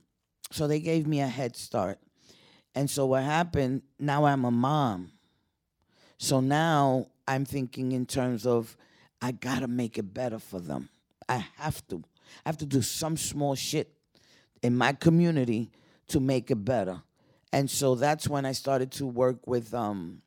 so 0.52 0.68
they 0.68 0.80
gave 0.80 1.08
me 1.08 1.22
a 1.22 1.28
head 1.28 1.56
start, 1.56 2.00
and 2.76 2.90
so 2.90 3.08
what 3.08 3.24
happened? 3.24 3.82
Now 4.00 4.26
I'm 4.26 4.46
a 4.46 4.52
mom. 4.52 5.12
So 6.22 6.40
now 6.40 7.08
I'm 7.28 7.46
thinking 7.46 7.94
in 7.94 8.06
terms 8.06 8.46
of 8.46 8.78
I 9.24 9.32
gotta 9.32 9.68
make 9.68 9.98
it 9.98 10.14
better 10.14 10.38
for 10.38 10.60
them. 10.60 10.90
I 11.28 11.44
have 11.58 11.86
to. 11.88 12.04
I 12.46 12.50
have 12.50 12.60
to 12.60 12.68
do 12.68 12.84
some 12.84 13.18
small 13.18 13.56
shit 13.56 13.92
in 14.62 14.78
my 14.78 14.94
community 14.94 15.72
to 16.10 16.20
make 16.20 16.52
it 16.52 16.64
better. 16.64 17.02
And 17.52 17.68
so 17.68 17.96
that's 17.96 18.28
when 18.28 18.46
I 18.46 18.52
started 18.52 18.92
to 18.94 19.08
work 19.08 19.48
with 19.48 19.74
um, 19.74 20.22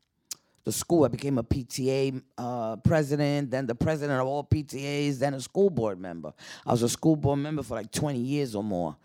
the 0.65 0.73
school. 0.73 1.05
I 1.05 1.07
became 1.07 1.37
a 1.37 1.43
PTA 1.43 2.21
uh, 2.37 2.75
president, 2.75 3.51
then 3.51 3.65
the 3.65 3.73
president 3.73 4.19
of 4.19 4.27
all 4.27 4.43
PTAs, 4.43 5.19
then 5.19 5.33
a 5.33 5.39
school 5.39 5.69
board 5.69 5.97
member. 5.97 6.33
I 6.65 6.73
was 6.73 6.83
a 6.83 6.89
school 6.89 7.15
board 7.15 7.39
member 7.39 7.63
for 7.63 7.75
like 7.75 7.93
20 7.93 8.19
years 8.19 8.53
or 8.53 8.65
more. 8.65 8.97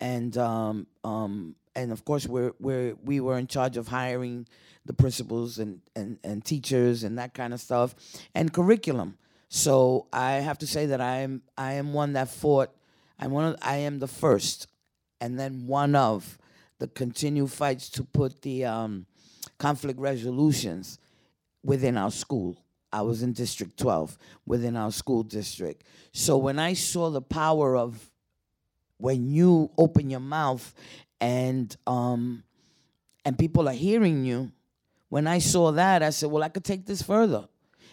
And 0.00 0.34
um, 0.38 0.86
um, 1.04 1.56
and 1.76 1.92
of 1.92 2.04
course 2.06 2.26
we're, 2.26 2.52
we're 2.58 2.94
we 3.04 3.20
were 3.20 3.36
in 3.36 3.46
charge 3.46 3.76
of 3.76 3.88
hiring 3.88 4.46
the 4.88 4.94
principals 4.94 5.58
and, 5.58 5.80
and, 5.94 6.18
and 6.24 6.42
teachers 6.42 7.04
and 7.04 7.18
that 7.18 7.34
kind 7.34 7.52
of 7.52 7.60
stuff 7.60 7.94
and 8.34 8.52
curriculum. 8.52 9.18
So 9.50 10.06
I 10.12 10.32
have 10.32 10.58
to 10.58 10.66
say 10.66 10.86
that 10.86 11.00
I 11.00 11.18
am 11.18 11.42
I 11.56 11.74
am 11.74 11.92
one 11.92 12.14
that 12.14 12.28
fought 12.28 12.70
I'm 13.20 13.30
one 13.30 13.44
of, 13.44 13.56
I 13.62 13.76
am 13.76 13.98
the 13.98 14.08
first 14.08 14.66
and 15.20 15.38
then 15.38 15.66
one 15.66 15.94
of 15.94 16.38
the 16.78 16.88
continued 16.88 17.52
fights 17.52 17.90
to 17.90 18.02
put 18.02 18.40
the 18.40 18.64
um, 18.64 19.04
conflict 19.58 20.00
resolutions 20.00 20.98
within 21.62 21.98
our 21.98 22.10
school. 22.10 22.56
I 22.90 23.02
was 23.02 23.22
in 23.22 23.34
District 23.34 23.76
12 23.78 24.16
within 24.46 24.74
our 24.74 24.90
school 24.90 25.22
district. 25.22 25.84
So 26.12 26.38
when 26.38 26.58
I 26.58 26.72
saw 26.72 27.10
the 27.10 27.20
power 27.20 27.76
of 27.76 28.10
when 28.96 29.30
you 29.30 29.70
open 29.76 30.08
your 30.08 30.20
mouth 30.20 30.72
and 31.20 31.76
um, 31.86 32.44
and 33.28 33.38
people 33.38 33.68
are 33.68 33.74
hearing 33.74 34.24
you. 34.24 34.50
When 35.08 35.26
I 35.26 35.38
saw 35.38 35.72
that, 35.72 36.02
I 36.02 36.10
said, 36.10 36.30
well, 36.30 36.42
I 36.42 36.48
could 36.48 36.64
take 36.64 36.86
this 36.86 37.02
further. 37.02 37.48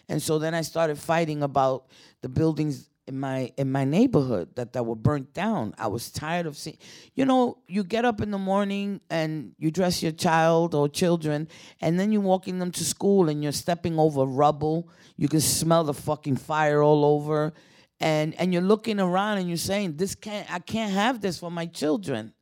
And 0.08 0.22
so 0.22 0.38
then 0.40 0.54
I 0.54 0.62
started 0.62 0.98
fighting 0.98 1.44
about 1.44 1.88
the 2.22 2.30
buildings 2.30 2.90
in 3.08 3.20
my 3.20 3.52
in 3.58 3.72
my 3.72 3.86
neighborhood 3.86 4.56
that 4.56 4.74
that 4.74 4.84
were 4.84 4.96
burnt 4.96 5.34
down. 5.34 5.74
I 5.78 5.88
was 5.88 6.12
tired 6.12 6.46
of 6.46 6.58
seeing. 6.58 6.78
You 7.14 7.26
know, 7.26 7.60
you 7.68 7.84
get 7.84 8.06
up 8.06 8.22
in 8.22 8.32
the 8.32 8.38
morning 8.38 9.02
and 9.10 9.54
you 9.58 9.72
dress 9.72 10.02
your 10.02 10.12
child 10.12 10.74
or 10.74 10.90
children, 10.90 11.48
and 11.82 12.00
then 12.00 12.12
you're 12.12 12.22
walking 12.22 12.60
them 12.60 12.72
to 12.72 12.84
school 12.84 13.30
and 13.30 13.44
you're 13.44 13.52
stepping 13.52 14.00
over 14.00 14.26
rubble. 14.26 14.90
You 15.18 15.28
can 15.28 15.42
smell 15.42 15.84
the 15.84 15.94
fucking 15.94 16.38
fire 16.38 16.82
all 16.82 17.06
over, 17.06 17.54
and 18.00 18.34
and 18.40 18.54
you're 18.54 18.64
looking 18.64 19.00
around 19.00 19.38
and 19.38 19.48
you're 19.48 19.58
saying, 19.58 19.98
"This 19.98 20.16
can't. 20.16 20.52
I 20.52 20.60
can't 20.60 20.92
have 20.92 21.22
this 21.22 21.38
for 21.40 21.52
my 21.52 21.68
children." 21.68 22.34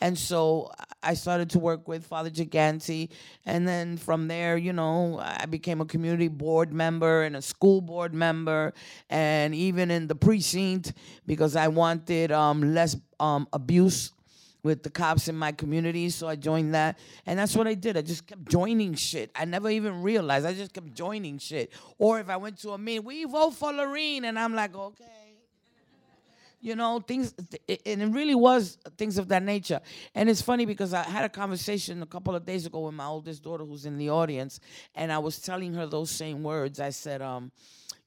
And 0.00 0.16
so 0.16 0.70
I 1.02 1.14
started 1.14 1.50
to 1.50 1.58
work 1.58 1.86
with 1.86 2.04
Father 2.04 2.30
Gigante. 2.30 3.08
And 3.46 3.66
then 3.66 3.96
from 3.96 4.28
there, 4.28 4.56
you 4.56 4.72
know, 4.72 5.18
I 5.20 5.46
became 5.46 5.80
a 5.80 5.84
community 5.84 6.28
board 6.28 6.72
member 6.72 7.22
and 7.22 7.36
a 7.36 7.42
school 7.42 7.80
board 7.80 8.14
member, 8.14 8.72
and 9.08 9.54
even 9.54 9.90
in 9.90 10.06
the 10.06 10.14
precinct 10.14 10.92
because 11.26 11.56
I 11.56 11.68
wanted 11.68 12.32
um, 12.32 12.74
less 12.74 12.96
um, 13.20 13.46
abuse 13.52 14.12
with 14.64 14.82
the 14.82 14.90
cops 14.90 15.28
in 15.28 15.36
my 15.36 15.52
community. 15.52 16.10
So 16.10 16.28
I 16.28 16.36
joined 16.36 16.74
that. 16.74 16.98
And 17.26 17.38
that's 17.38 17.54
what 17.54 17.68
I 17.68 17.74
did. 17.74 17.96
I 17.96 18.02
just 18.02 18.26
kept 18.26 18.48
joining 18.50 18.94
shit. 18.94 19.30
I 19.34 19.44
never 19.44 19.70
even 19.70 20.02
realized. 20.02 20.44
I 20.44 20.52
just 20.52 20.72
kept 20.72 20.92
joining 20.94 21.38
shit. 21.38 21.72
Or 21.98 22.18
if 22.18 22.28
I 22.28 22.36
went 22.36 22.58
to 22.62 22.70
a 22.70 22.78
meeting, 22.78 23.04
we 23.04 23.24
vote 23.24 23.52
for 23.52 23.72
Lorine. 23.72 24.24
And 24.24 24.38
I'm 24.38 24.54
like, 24.54 24.74
okay 24.74 25.17
you 26.60 26.74
know 26.74 27.00
things 27.00 27.34
and 27.86 28.02
it 28.02 28.10
really 28.12 28.34
was 28.34 28.78
things 28.96 29.18
of 29.18 29.28
that 29.28 29.42
nature. 29.42 29.80
And 30.14 30.28
it's 30.28 30.42
funny 30.42 30.66
because 30.66 30.92
i 30.92 31.02
had 31.02 31.24
a 31.24 31.28
conversation 31.28 32.02
a 32.02 32.06
couple 32.06 32.34
of 32.34 32.44
days 32.44 32.66
ago 32.66 32.80
with 32.80 32.94
my 32.94 33.06
oldest 33.06 33.42
daughter 33.42 33.64
who's 33.64 33.86
in 33.86 33.98
the 33.98 34.10
audience 34.10 34.60
and 34.94 35.12
i 35.12 35.18
was 35.18 35.38
telling 35.38 35.74
her 35.74 35.86
those 35.86 36.10
same 36.10 36.42
words. 36.42 36.80
I 36.80 36.90
said 36.90 37.22
um, 37.22 37.52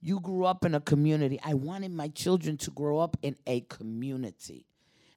you 0.02 0.20
grew 0.20 0.46
up 0.46 0.66
in 0.66 0.76
a 0.76 0.82
community. 0.82 1.40
I 1.44 1.54
wanted 1.54 1.92
my 1.94 2.10
children 2.10 2.58
to 2.58 2.72
grow 2.72 3.00
up 3.00 3.18
in 3.22 3.36
a 3.46 3.62
community. 3.62 4.66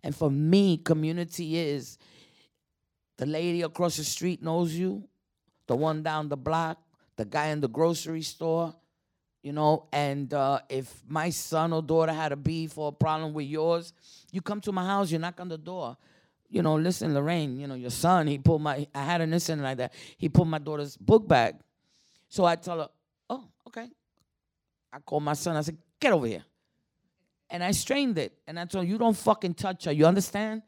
And 0.02 0.14
for 0.14 0.30
me 0.30 0.76
community 0.76 1.58
is 1.58 1.98
the 3.16 3.26
lady 3.26 3.62
across 3.62 3.96
the 3.96 4.04
street 4.04 4.42
knows 4.42 4.74
you 4.74 5.08
the 5.66 5.76
one 5.76 6.02
down 6.02 6.28
the 6.28 6.36
block 6.36 6.78
the 7.16 7.24
guy 7.24 7.46
in 7.46 7.60
the 7.60 7.68
grocery 7.68 8.22
store 8.22 8.74
you 9.44 9.52
know 9.52 9.86
and 9.92 10.32
uh, 10.32 10.58
if 10.70 11.02
my 11.06 11.28
son 11.28 11.72
or 11.74 11.82
daughter 11.82 12.12
had 12.12 12.32
a 12.32 12.36
beef 12.36 12.78
or 12.78 12.88
a 12.88 12.92
problem 12.92 13.34
with 13.34 13.46
yours 13.46 13.92
you 14.32 14.40
come 14.40 14.60
to 14.62 14.72
my 14.72 14.84
house 14.84 15.12
you 15.12 15.18
knock 15.18 15.38
on 15.38 15.48
the 15.48 15.58
door. 15.58 15.96
You 16.48 16.62
know 16.62 16.76
listen 16.76 17.14
lorraine 17.14 17.58
you 17.58 17.66
know 17.66 17.74
your 17.74 17.90
son 17.90 18.26
he 18.26 18.38
pulled 18.38 18.62
my 18.62 18.86
i 18.94 19.02
had 19.04 19.20
an 19.20 19.32
incident 19.32 19.62
like 19.62 19.76
that. 19.76 19.92
He 20.16 20.28
pulled 20.28 20.48
my 20.48 20.58
daughter's 20.58 20.96
book 20.96 21.28
bag. 21.28 21.56
So 22.28 22.46
i 22.46 22.56
tell 22.56 22.78
her 22.78 22.88
oh 23.28 23.44
okay. 23.68 23.88
I 24.92 24.98
called 25.00 25.22
my 25.22 25.34
son 25.34 25.56
i 25.56 25.60
said 25.60 25.76
get 26.00 26.12
over 26.12 26.26
here. 26.26 26.44
And 27.50 27.62
i 27.62 27.72
strained 27.72 28.16
it. 28.16 28.32
And 28.46 28.58
i 28.58 28.64
told 28.64 28.86
him 28.86 28.90
you 28.90 28.98
don't 28.98 29.16
fucking 29.16 29.54
touch 29.54 29.84
her 29.84 29.92
you 29.92 30.06
understand? 30.06 30.62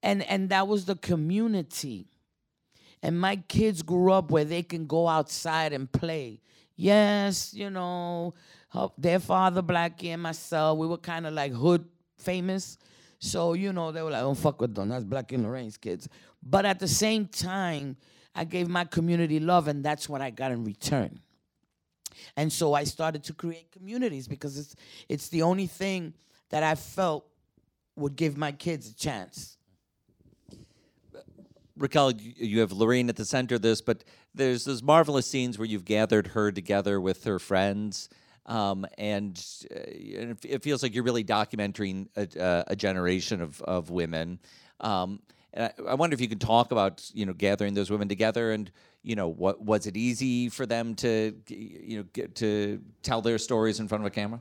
And 0.00 0.22
and 0.22 0.48
that 0.50 0.68
was 0.68 0.84
the 0.84 0.94
community. 0.94 2.06
And 3.02 3.20
my 3.20 3.34
kids 3.34 3.82
grew 3.82 4.12
up 4.12 4.30
where 4.30 4.44
they 4.44 4.62
can 4.62 4.86
go 4.86 5.08
outside 5.08 5.72
and 5.72 5.90
play 5.90 6.40
yes, 6.82 7.54
you 7.54 7.70
know, 7.70 8.34
their 8.98 9.20
father, 9.20 9.62
Blackie, 9.62 10.08
and 10.08 10.22
myself, 10.22 10.78
we 10.78 10.86
were 10.86 10.98
kind 10.98 11.26
of 11.26 11.32
like 11.32 11.52
hood 11.52 11.84
famous. 12.18 12.78
So, 13.18 13.52
you 13.52 13.72
know, 13.72 13.92
they 13.92 14.02
were 14.02 14.10
like, 14.10 14.22
don't 14.22 14.36
fuck 14.36 14.60
with 14.60 14.74
them. 14.74 14.88
That's 14.88 15.04
Blackie 15.04 15.34
and 15.34 15.44
Lorraine's 15.44 15.76
kids. 15.76 16.08
But 16.42 16.66
at 16.66 16.80
the 16.80 16.88
same 16.88 17.26
time, 17.26 17.96
I 18.34 18.44
gave 18.44 18.68
my 18.68 18.84
community 18.84 19.38
love, 19.38 19.68
and 19.68 19.84
that's 19.84 20.08
what 20.08 20.20
I 20.20 20.30
got 20.30 20.50
in 20.50 20.64
return. 20.64 21.20
And 22.36 22.52
so 22.52 22.74
I 22.74 22.84
started 22.84 23.22
to 23.24 23.32
create 23.32 23.70
communities 23.70 24.26
because 24.26 24.58
it's 24.58 24.76
it's 25.08 25.28
the 25.28 25.42
only 25.42 25.66
thing 25.66 26.14
that 26.50 26.62
I 26.62 26.74
felt 26.74 27.26
would 27.96 28.16
give 28.16 28.36
my 28.36 28.52
kids 28.52 28.90
a 28.90 28.94
chance. 28.94 29.56
Raquel, 31.76 32.12
you 32.12 32.60
have 32.60 32.72
Lorine 32.72 33.08
at 33.08 33.16
the 33.16 33.24
center 33.24 33.54
of 33.54 33.62
this, 33.62 33.80
but 33.80 34.04
there's 34.34 34.64
those 34.64 34.82
marvelous 34.82 35.26
scenes 35.26 35.58
where 35.58 35.66
you've 35.66 35.84
gathered 35.84 36.28
her 36.28 36.52
together 36.52 37.00
with 37.00 37.24
her 37.24 37.38
friends. 37.38 38.08
Um, 38.46 38.86
and 38.98 39.42
uh, 39.70 40.34
it 40.42 40.62
feels 40.62 40.82
like 40.82 40.94
you're 40.94 41.04
really 41.04 41.24
documenting 41.24 42.08
a, 42.16 42.64
a 42.68 42.76
generation 42.76 43.40
of, 43.40 43.62
of 43.62 43.90
women. 43.90 44.40
Um, 44.80 45.20
and 45.54 45.66
I, 45.66 45.90
I, 45.90 45.94
wonder 45.94 46.14
if 46.14 46.20
you 46.20 46.28
can 46.28 46.38
talk 46.38 46.72
about 46.72 47.08
you 47.14 47.26
know 47.26 47.32
gathering 47.32 47.74
those 47.74 47.90
women 47.90 48.08
together 48.08 48.52
and 48.52 48.70
you 49.02 49.14
know 49.14 49.28
what 49.28 49.62
was 49.62 49.86
it 49.86 49.96
easy 49.96 50.48
for 50.48 50.66
them 50.66 50.94
to 50.96 51.34
you 51.46 51.98
know 51.98 52.04
get 52.12 52.34
to 52.36 52.80
tell 53.02 53.20
their 53.20 53.38
stories 53.38 53.78
in 53.78 53.86
front 53.86 54.02
of 54.02 54.06
a 54.06 54.10
camera? 54.10 54.40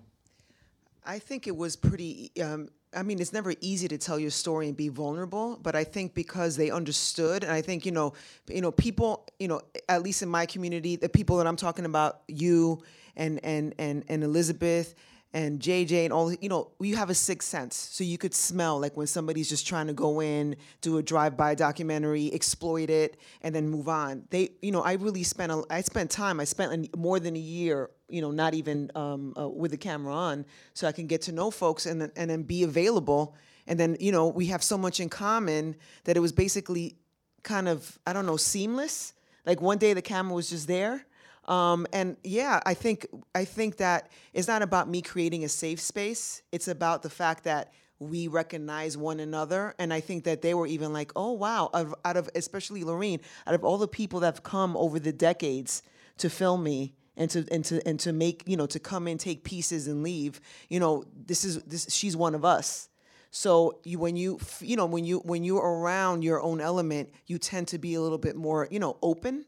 I 1.05 1.19
think 1.19 1.47
it 1.47 1.55
was 1.55 1.75
pretty 1.75 2.31
um, 2.41 2.69
I 2.93 3.03
mean, 3.03 3.19
it's 3.19 3.31
never 3.31 3.53
easy 3.61 3.87
to 3.87 3.97
tell 3.97 4.19
your 4.19 4.31
story 4.31 4.67
and 4.67 4.75
be 4.75 4.89
vulnerable, 4.89 5.57
but 5.61 5.75
I 5.75 5.83
think 5.85 6.13
because 6.13 6.57
they 6.57 6.71
understood, 6.71 7.43
and 7.43 7.51
I 7.51 7.61
think 7.61 7.85
you 7.85 7.91
know, 7.91 8.13
you 8.47 8.61
know, 8.61 8.71
people, 8.71 9.27
you 9.39 9.47
know, 9.47 9.61
at 9.87 10.03
least 10.03 10.21
in 10.21 10.29
my 10.29 10.45
community, 10.45 10.97
the 10.97 11.07
people 11.07 11.37
that 11.37 11.47
I'm 11.47 11.55
talking 11.55 11.85
about, 11.85 12.21
you 12.27 12.81
and 13.15 13.39
and 13.43 13.73
and 13.77 14.03
and 14.09 14.23
Elizabeth 14.23 14.93
and 15.33 15.59
JJ 15.59 16.05
and 16.05 16.13
all, 16.13 16.33
you 16.33 16.49
know, 16.49 16.71
you 16.79 16.95
have 16.97 17.09
a 17.09 17.13
sixth 17.13 17.47
sense, 17.47 17.75
so 17.75 18.03
you 18.03 18.17
could 18.17 18.33
smell 18.33 18.79
like 18.79 18.97
when 18.97 19.07
somebody's 19.07 19.49
just 19.49 19.65
trying 19.65 19.87
to 19.87 19.93
go 19.93 20.21
in, 20.21 20.55
do 20.81 20.97
a 20.97 21.03
drive-by 21.03 21.55
documentary, 21.55 22.33
exploit 22.33 22.89
it, 22.89 23.17
and 23.41 23.55
then 23.55 23.69
move 23.69 23.87
on. 23.87 24.23
They, 24.29 24.51
you 24.61 24.71
know, 24.71 24.81
I 24.81 24.93
really 24.93 25.23
spent, 25.23 25.51
a, 25.51 25.63
I 25.69 25.81
spent 25.81 26.11
time. 26.11 26.39
I 26.39 26.43
spent 26.43 26.95
more 26.97 27.19
than 27.19 27.35
a 27.35 27.39
year 27.39 27.89
you 28.11 28.21
know, 28.21 28.31
not 28.31 28.53
even 28.53 28.91
um, 28.93 29.33
uh, 29.39 29.47
with 29.47 29.71
the 29.71 29.77
camera 29.77 30.13
on, 30.13 30.45
so 30.73 30.85
I 30.87 30.91
can 30.91 31.07
get 31.07 31.21
to 31.23 31.31
know 31.31 31.49
folks 31.49 31.85
and 31.85 32.11
and 32.15 32.29
then 32.29 32.43
be 32.43 32.63
available. 32.63 33.35
And 33.67 33.79
then, 33.79 33.95
you 33.99 34.11
know, 34.11 34.27
we 34.27 34.47
have 34.47 34.63
so 34.63 34.77
much 34.77 34.99
in 34.99 35.09
common 35.09 35.75
that 36.03 36.17
it 36.17 36.19
was 36.19 36.31
basically 36.31 36.97
kind 37.43 37.67
of, 37.67 37.97
I 38.05 38.13
don't 38.13 38.25
know, 38.25 38.37
seamless. 38.37 39.13
Like 39.45 39.61
one 39.61 39.77
day 39.77 39.93
the 39.93 40.01
camera 40.01 40.33
was 40.33 40.49
just 40.49 40.67
there. 40.67 41.05
Um, 41.45 41.87
and 41.91 42.17
yeah, 42.23 42.61
I 42.65 42.73
think 42.73 43.07
I 43.33 43.45
think 43.45 43.77
that 43.77 44.09
it's 44.33 44.47
not 44.47 44.61
about 44.61 44.87
me 44.87 45.01
creating 45.01 45.43
a 45.43 45.49
safe 45.49 45.79
space. 45.79 46.43
It's 46.51 46.67
about 46.67 47.01
the 47.01 47.09
fact 47.09 47.45
that 47.45 47.73
we 47.99 48.27
recognize 48.27 48.97
one 48.97 49.19
another, 49.19 49.75
and 49.77 49.93
I 49.93 49.99
think 49.99 50.23
that 50.25 50.41
they 50.41 50.53
were 50.53 50.67
even 50.67 50.93
like, 50.93 51.11
"Oh 51.15 51.31
wow!" 51.31 51.69
Out 52.05 52.17
of, 52.17 52.29
especially 52.35 52.83
Lorine, 52.83 53.21
out 53.47 53.53
of 53.53 53.63
all 53.63 53.77
the 53.77 53.87
people 53.87 54.19
that 54.21 54.27
have 54.27 54.43
come 54.43 54.77
over 54.77 54.99
the 54.99 55.13
decades 55.13 55.81
to 56.17 56.29
film 56.29 56.63
me, 56.63 56.93
and 57.17 57.29
to 57.29 57.45
and 57.51 57.65
to 57.65 57.87
and 57.87 57.99
to 57.99 58.13
make 58.13 58.43
you 58.45 58.57
know 58.57 58.65
to 58.65 58.79
come 58.79 59.07
and 59.07 59.19
take 59.19 59.43
pieces 59.43 59.87
and 59.87 60.03
leave 60.03 60.41
you 60.69 60.79
know 60.79 61.03
this 61.25 61.43
is 61.43 61.61
this 61.63 61.87
she's 61.89 62.15
one 62.15 62.35
of 62.35 62.45
us 62.45 62.89
so 63.31 63.79
you 63.83 63.99
when 63.99 64.15
you 64.15 64.39
you 64.59 64.75
know 64.75 64.85
when 64.85 65.05
you 65.05 65.19
when 65.19 65.43
you're 65.43 65.61
around 65.61 66.23
your 66.23 66.41
own 66.41 66.61
element 66.61 67.09
you 67.27 67.37
tend 67.37 67.67
to 67.67 67.77
be 67.77 67.93
a 67.93 68.01
little 68.01 68.17
bit 68.17 68.35
more 68.35 68.67
you 68.71 68.79
know 68.79 68.97
open 69.01 69.45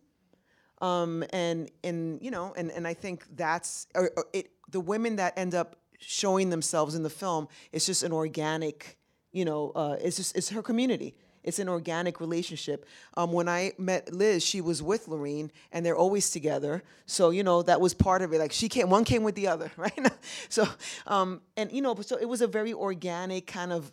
um 0.83 1.23
and 1.31 1.71
and 1.83 2.21
you 2.21 2.29
know 2.29 2.53
and 2.55 2.69
and 2.71 2.87
i 2.87 2.93
think 2.93 3.25
that's 3.35 3.87
or, 3.95 4.11
or 4.15 4.25
it 4.33 4.51
the 4.69 4.79
women 4.79 5.15
that 5.15 5.33
end 5.37 5.55
up 5.55 5.77
showing 5.99 6.49
themselves 6.49 6.93
in 6.93 7.01
the 7.01 7.09
film 7.09 7.47
it's 7.71 7.85
just 7.85 8.03
an 8.03 8.11
organic 8.11 8.97
you 9.31 9.45
know 9.45 9.71
uh, 9.75 9.95
it's 10.01 10.17
just 10.17 10.35
it's 10.35 10.49
her 10.49 10.61
community 10.61 11.15
it's 11.43 11.59
an 11.59 11.69
organic 11.69 12.19
relationship. 12.19 12.85
Um, 13.15 13.31
when 13.33 13.49
I 13.49 13.73
met 13.77 14.13
Liz, 14.13 14.43
she 14.43 14.61
was 14.61 14.81
with 14.81 15.07
Lorine, 15.07 15.51
and 15.71 15.85
they're 15.85 15.95
always 15.95 16.29
together. 16.29 16.83
So 17.05 17.29
you 17.31 17.43
know 17.43 17.61
that 17.63 17.81
was 17.81 17.93
part 17.93 18.21
of 18.21 18.33
it. 18.33 18.39
Like 18.39 18.53
she 18.53 18.69
came, 18.69 18.89
one 18.89 19.03
came 19.03 19.23
with 19.23 19.35
the 19.35 19.47
other, 19.47 19.71
right? 19.77 20.11
so, 20.49 20.67
um, 21.05 21.41
and 21.57 21.71
you 21.71 21.81
know, 21.81 21.95
so 21.95 22.17
it 22.17 22.25
was 22.25 22.41
a 22.41 22.47
very 22.47 22.73
organic 22.73 23.47
kind 23.47 23.73
of, 23.73 23.91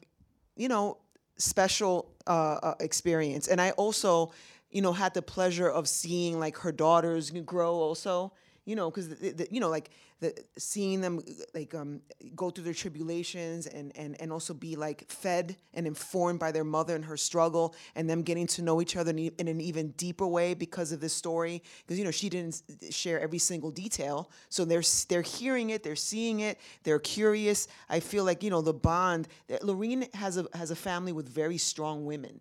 you 0.57 0.68
know, 0.68 0.98
special 1.37 2.12
uh, 2.26 2.59
uh, 2.62 2.74
experience. 2.81 3.48
And 3.48 3.61
I 3.61 3.70
also, 3.72 4.33
you 4.70 4.83
know, 4.83 4.92
had 4.92 5.14
the 5.14 5.22
pleasure 5.22 5.68
of 5.68 5.88
seeing 5.88 6.38
like 6.38 6.59
her 6.59 6.72
daughters 6.72 7.30
grow 7.30 7.74
also 7.74 8.33
you 8.70 8.76
know, 8.76 8.90
because 8.90 9.09
you 9.50 9.59
know, 9.59 9.68
like 9.68 9.90
the 10.20 10.33
seeing 10.59 11.00
them 11.00 11.20
like 11.54 11.74
um, 11.74 12.00
go 12.37 12.50
through 12.50 12.64
their 12.64 12.74
tribulations 12.74 13.66
and 13.66 13.90
and 13.96 14.20
and 14.20 14.30
also 14.30 14.52
be 14.52 14.76
like 14.76 15.11
fed 15.11 15.56
and 15.72 15.87
informed 15.87 16.38
by 16.38 16.52
their 16.52 16.62
mother 16.62 16.94
and 16.94 17.04
her 17.06 17.16
struggle, 17.16 17.74
and 17.96 18.09
them 18.09 18.22
getting 18.22 18.46
to 18.46 18.62
know 18.62 18.80
each 18.83 18.96
other 18.96 19.11
in, 19.11 19.18
in 19.38 19.48
an 19.48 19.61
even 19.61 19.88
deeper 19.92 20.26
way 20.26 20.54
because 20.54 20.92
of 20.92 21.00
this 21.00 21.14
story. 21.14 21.62
Because 21.80 21.98
you 21.98 22.04
know, 22.04 22.11
she 22.11 22.28
didn't 22.28 22.62
share 22.90 23.18
every 23.18 23.38
single 23.38 23.70
detail, 23.70 24.30
so 24.50 24.64
they're 24.64 24.85
they're 25.09 25.22
hearing 25.22 25.70
it, 25.70 25.83
they're 25.83 25.96
seeing 25.96 26.40
it, 26.40 26.59
they're 26.85 27.00
curious. 27.00 27.66
I 27.88 28.00
feel 28.00 28.24
like 28.24 28.42
you 28.42 28.50
know 28.50 28.62
the 28.62 28.74
bond. 28.74 29.26
That 29.48 29.64
Lorine 29.64 30.06
has 30.14 30.37
a 30.37 30.46
has 30.54 30.70
a 30.70 30.76
family 30.76 31.12
with 31.12 31.28
very 31.28 31.59
strong 31.59 32.04
women 32.04 32.40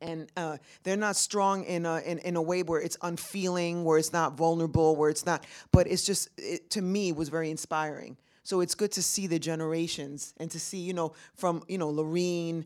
and 0.00 0.30
uh, 0.36 0.58
they're 0.82 0.96
not 0.96 1.16
strong 1.16 1.64
in 1.64 1.86
a, 1.86 1.98
in, 1.98 2.18
in 2.18 2.36
a 2.36 2.42
way 2.42 2.62
where 2.62 2.80
it's 2.80 2.96
unfeeling, 3.02 3.84
where 3.84 3.98
it's 3.98 4.12
not 4.12 4.36
vulnerable, 4.36 4.96
where 4.96 5.10
it's 5.10 5.26
not, 5.26 5.44
but 5.72 5.86
it's 5.86 6.04
just, 6.04 6.28
it, 6.38 6.70
to 6.70 6.82
me, 6.82 7.12
was 7.12 7.28
very 7.28 7.50
inspiring. 7.50 8.16
So 8.42 8.60
it's 8.60 8.74
good 8.74 8.92
to 8.92 9.02
see 9.02 9.26
the 9.26 9.38
generations 9.38 10.32
and 10.38 10.50
to 10.50 10.60
see, 10.60 10.78
you 10.78 10.94
know, 10.94 11.12
from, 11.34 11.62
you 11.68 11.76
know, 11.78 11.90
Lorine 11.90 12.64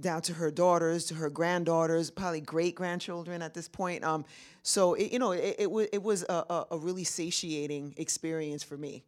down 0.00 0.20
to 0.22 0.34
her 0.34 0.50
daughters, 0.50 1.06
to 1.06 1.14
her 1.14 1.30
granddaughters, 1.30 2.10
probably 2.10 2.40
great 2.40 2.74
grandchildren 2.74 3.42
at 3.42 3.54
this 3.54 3.68
point. 3.68 4.04
Um, 4.04 4.24
so 4.62 4.94
it, 4.94 5.12
you 5.12 5.18
know, 5.18 5.32
it, 5.32 5.56
it, 5.58 5.70
was 5.70 5.88
it 5.92 6.02
was 6.02 6.24
a, 6.24 6.66
a, 6.70 6.78
really 6.78 7.04
satiating 7.04 7.94
experience 7.96 8.62
for 8.62 8.76
me. 8.76 9.04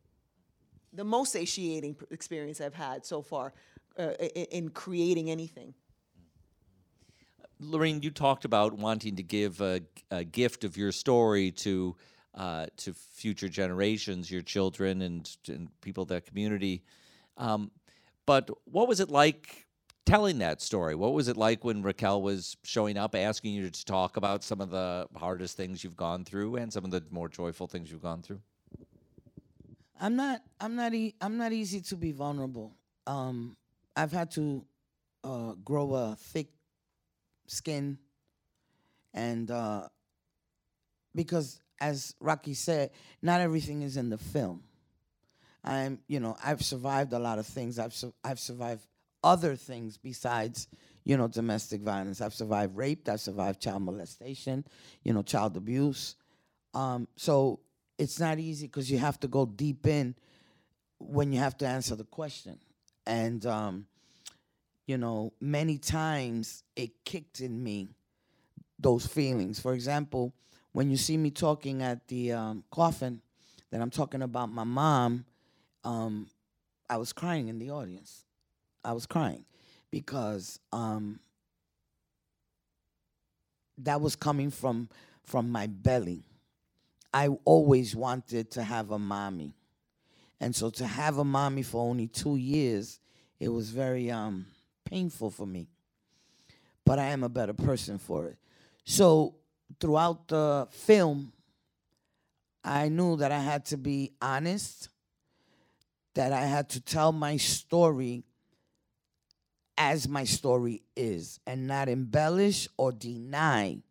The 0.93 1.05
most 1.05 1.33
satiating 1.33 1.97
experience 2.11 2.61
I've 2.61 2.75
had 2.75 3.05
so 3.05 3.21
far 3.21 3.53
uh, 3.99 4.13
in 4.13 4.71
creating 4.71 5.31
anything. 5.31 5.75
Lorine, 7.59 8.03
you 8.03 8.11
talked 8.11 8.45
about 8.45 8.75
wanting 8.75 9.17
to 9.17 9.23
give 9.23 9.61
a, 9.61 9.81
a 10.11 10.25
gift 10.25 10.65
of 10.65 10.77
your 10.77 10.93
story 10.93 11.51
to 11.53 11.97
uh, 12.35 12.67
to 12.77 12.93
future 12.93 13.49
generations, 13.49 14.31
your 14.31 14.43
children 14.43 15.01
and, 15.01 15.37
and 15.49 15.69
people 15.81 16.03
of 16.03 16.11
that 16.11 16.27
community. 16.27 16.83
Um, 17.39 17.71
but 18.27 18.51
what 18.65 18.89
was 18.89 19.01
it 19.01 19.11
like 19.11 19.67
telling 20.05 20.39
that 20.39 20.61
story? 20.61 20.95
What 20.95 21.15
was 21.15 21.29
it 21.29 21.39
like 21.39 21.65
when 21.65 21.83
Raquel 21.83 22.21
was 22.21 22.57
showing 22.63 22.99
up, 22.99 23.15
asking 23.15 23.55
you 23.55 23.71
to 23.71 23.85
talk 23.87 24.19
about 24.19 24.45
some 24.45 24.61
of 24.61 24.71
the 24.71 25.09
hardest 25.17 25.57
things 25.57 25.83
you've 25.83 25.97
gone 25.97 26.25
through 26.27 26.57
and 26.57 26.71
some 26.71 26.85
of 26.85 26.91
the 26.91 27.03
more 27.11 27.29
joyful 27.29 27.67
things 27.67 27.91
you've 27.91 28.03
gone 28.03 28.21
through? 28.21 28.41
I'm 29.99 30.15
not. 30.15 30.43
I'm 30.61 30.77
not. 30.77 30.93
E- 30.93 31.15
I'm 31.23 31.39
not 31.39 31.53
easy 31.53 31.81
to 31.81 31.97
be 31.97 32.13
vulnerable. 32.13 32.77
Um, 33.07 33.57
I've 33.97 34.13
had 34.13 34.31
to 34.33 34.63
uh, 35.25 35.53
grow 35.65 35.95
a 35.95 36.17
thick 36.17 36.49
skin, 37.47 37.99
and 39.15 39.51
uh, 39.51 39.89
because, 41.15 41.61
as 41.81 42.15
Rocky 42.21 42.55
said, 42.55 42.91
not 43.23 43.41
everything 43.41 43.83
is 43.83 43.97
in 43.97 44.11
the 44.11 44.19
film. 44.19 44.63
I'm, 45.65 45.99
you 46.07 46.21
know, 46.21 46.37
I've 46.45 46.63
survived 46.63 47.13
a 47.13 47.19
lot 47.19 47.39
of 47.39 47.47
things. 47.47 47.79
I've 47.79 47.95
su- 47.95 48.15
I've 48.23 48.39
survived 48.39 48.87
other 49.25 49.57
things 49.57 49.99
besides, 49.99 50.69
you 51.05 51.17
know, 51.17 51.27
domestic 51.27 51.81
violence. 51.81 52.21
I've 52.21 52.35
survived 52.35 52.77
rape. 52.77 53.09
I've 53.09 53.21
survived 53.21 53.61
child 53.61 53.83
molestation. 53.83 54.65
You 55.03 55.13
know, 55.13 55.23
child 55.23 55.57
abuse. 55.57 56.15
Um, 56.73 57.09
so 57.17 57.61
it's 57.99 58.21
not 58.21 58.39
easy 58.39 58.67
because 58.67 58.91
you 58.91 58.99
have 58.99 59.19
to 59.21 59.29
go 59.29 59.47
deep 59.47 59.87
in 59.87 60.15
when 60.99 61.33
you 61.33 61.41
have 61.41 61.57
to 61.59 61.67
answer 61.67 61.97
the 61.97 62.05
question. 62.05 62.59
And, 63.07 63.45
um, 63.47 63.87
you 64.87 64.97
know, 64.97 65.33
many 65.41 65.79
times 65.79 66.63
it 66.77 67.05
kicked 67.05 67.41
in 67.41 67.63
me 67.63 67.89
those 68.79 69.07
feelings. 69.07 69.59
For 69.59 69.75
example, 69.75 70.33
when 70.73 70.91
you 70.91 70.97
see 70.97 71.17
me 71.17 71.31
talking 71.31 71.83
at 71.83 72.07
the 72.09 72.33
um, 72.33 72.65
coffin, 72.71 73.21
that 73.71 73.81
I'm 73.81 73.91
talking 73.91 74.23
about 74.23 74.51
my 74.51 74.65
mom, 74.65 75.25
um, 75.85 76.29
I 76.89 76.99
was 76.99 77.13
crying 77.13 77.49
in 77.49 77.59
the 77.59 77.71
audience. 77.71 78.25
I 78.85 78.93
was 78.93 79.07
crying 79.07 79.45
because 79.91 80.61
um, 80.73 81.19
that 83.79 84.01
was 84.01 84.15
coming 84.17 84.51
from 84.51 84.89
from 85.25 85.51
my 85.51 85.67
belly. 85.67 86.23
I 87.13 87.29
always 87.45 87.97
wanted 87.97 88.53
to 88.53 88.63
have 88.63 88.93
a 88.93 88.99
mommy. 88.99 89.55
And 90.41 90.55
so 90.55 90.71
to 90.71 90.87
have 90.87 91.19
a 91.19 91.25
mommy 91.25 91.63
for 91.63 91.83
only 91.83 92.07
two 92.07 92.37
years, 92.37 93.01
it 93.41 93.49
was 93.49 93.71
very 93.71 94.11
um, 94.11 94.47
painful 94.87 95.31
for 95.31 95.47
me. 95.47 95.69
But 96.87 96.99
I 96.99 97.07
am 97.09 97.23
a 97.23 97.29
better 97.29 97.53
person 97.53 97.99
for 97.99 98.27
it. 98.27 98.39
So 98.85 99.35
throughout 99.81 100.29
the 100.29 100.69
film, 100.71 101.33
I 102.65 102.89
knew 102.89 103.17
that 103.17 103.33
I 103.33 103.41
had 103.41 103.67
to 103.67 103.77
be 103.77 104.13
honest, 104.23 104.89
that 106.15 106.33
I 106.33 106.43
had 106.43 106.71
to 106.71 106.81
tell 106.81 107.13
my 107.13 107.37
story 107.37 108.25
as 109.79 110.09
my 110.09 110.25
story 110.25 110.83
is, 110.97 111.39
and 111.47 111.67
not 111.67 111.89
embellish 111.89 112.67
or 112.79 112.93
deny 112.93 113.83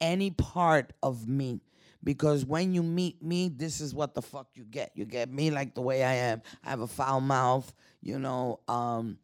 any 0.00 0.30
part 0.30 0.92
of 1.02 1.28
me. 1.28 1.60
Because 2.02 2.44
when 2.44 2.72
you 2.72 2.82
meet 2.82 3.22
me, 3.22 3.48
this 3.48 3.80
is 3.80 3.94
what 3.94 4.14
the 4.14 4.22
fuck 4.22 4.48
you 4.54 4.64
get. 4.64 4.92
You 4.94 5.04
get 5.04 5.30
me 5.30 5.50
like 5.50 5.74
the 5.74 5.82
way 5.82 6.02
I 6.02 6.14
am. 6.14 6.42
I 6.64 6.70
have 6.70 6.80
a 6.80 6.86
foul 6.86 7.20
mouth, 7.20 7.70
you 8.00 8.18
know. 8.18 8.60
Um, 8.68 9.18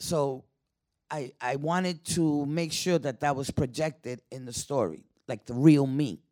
so 0.00 0.44
I 1.10 1.32
I 1.40 1.56
wanted 1.56 2.04
to 2.16 2.46
make 2.46 2.72
sure 2.72 2.98
that 2.98 3.20
that 3.20 3.36
was 3.36 3.50
projected 3.50 4.22
in 4.30 4.46
the 4.46 4.52
story, 4.52 5.04
like 5.28 5.46
the 5.46 5.54
real 5.54 5.86
me. 5.86 6.22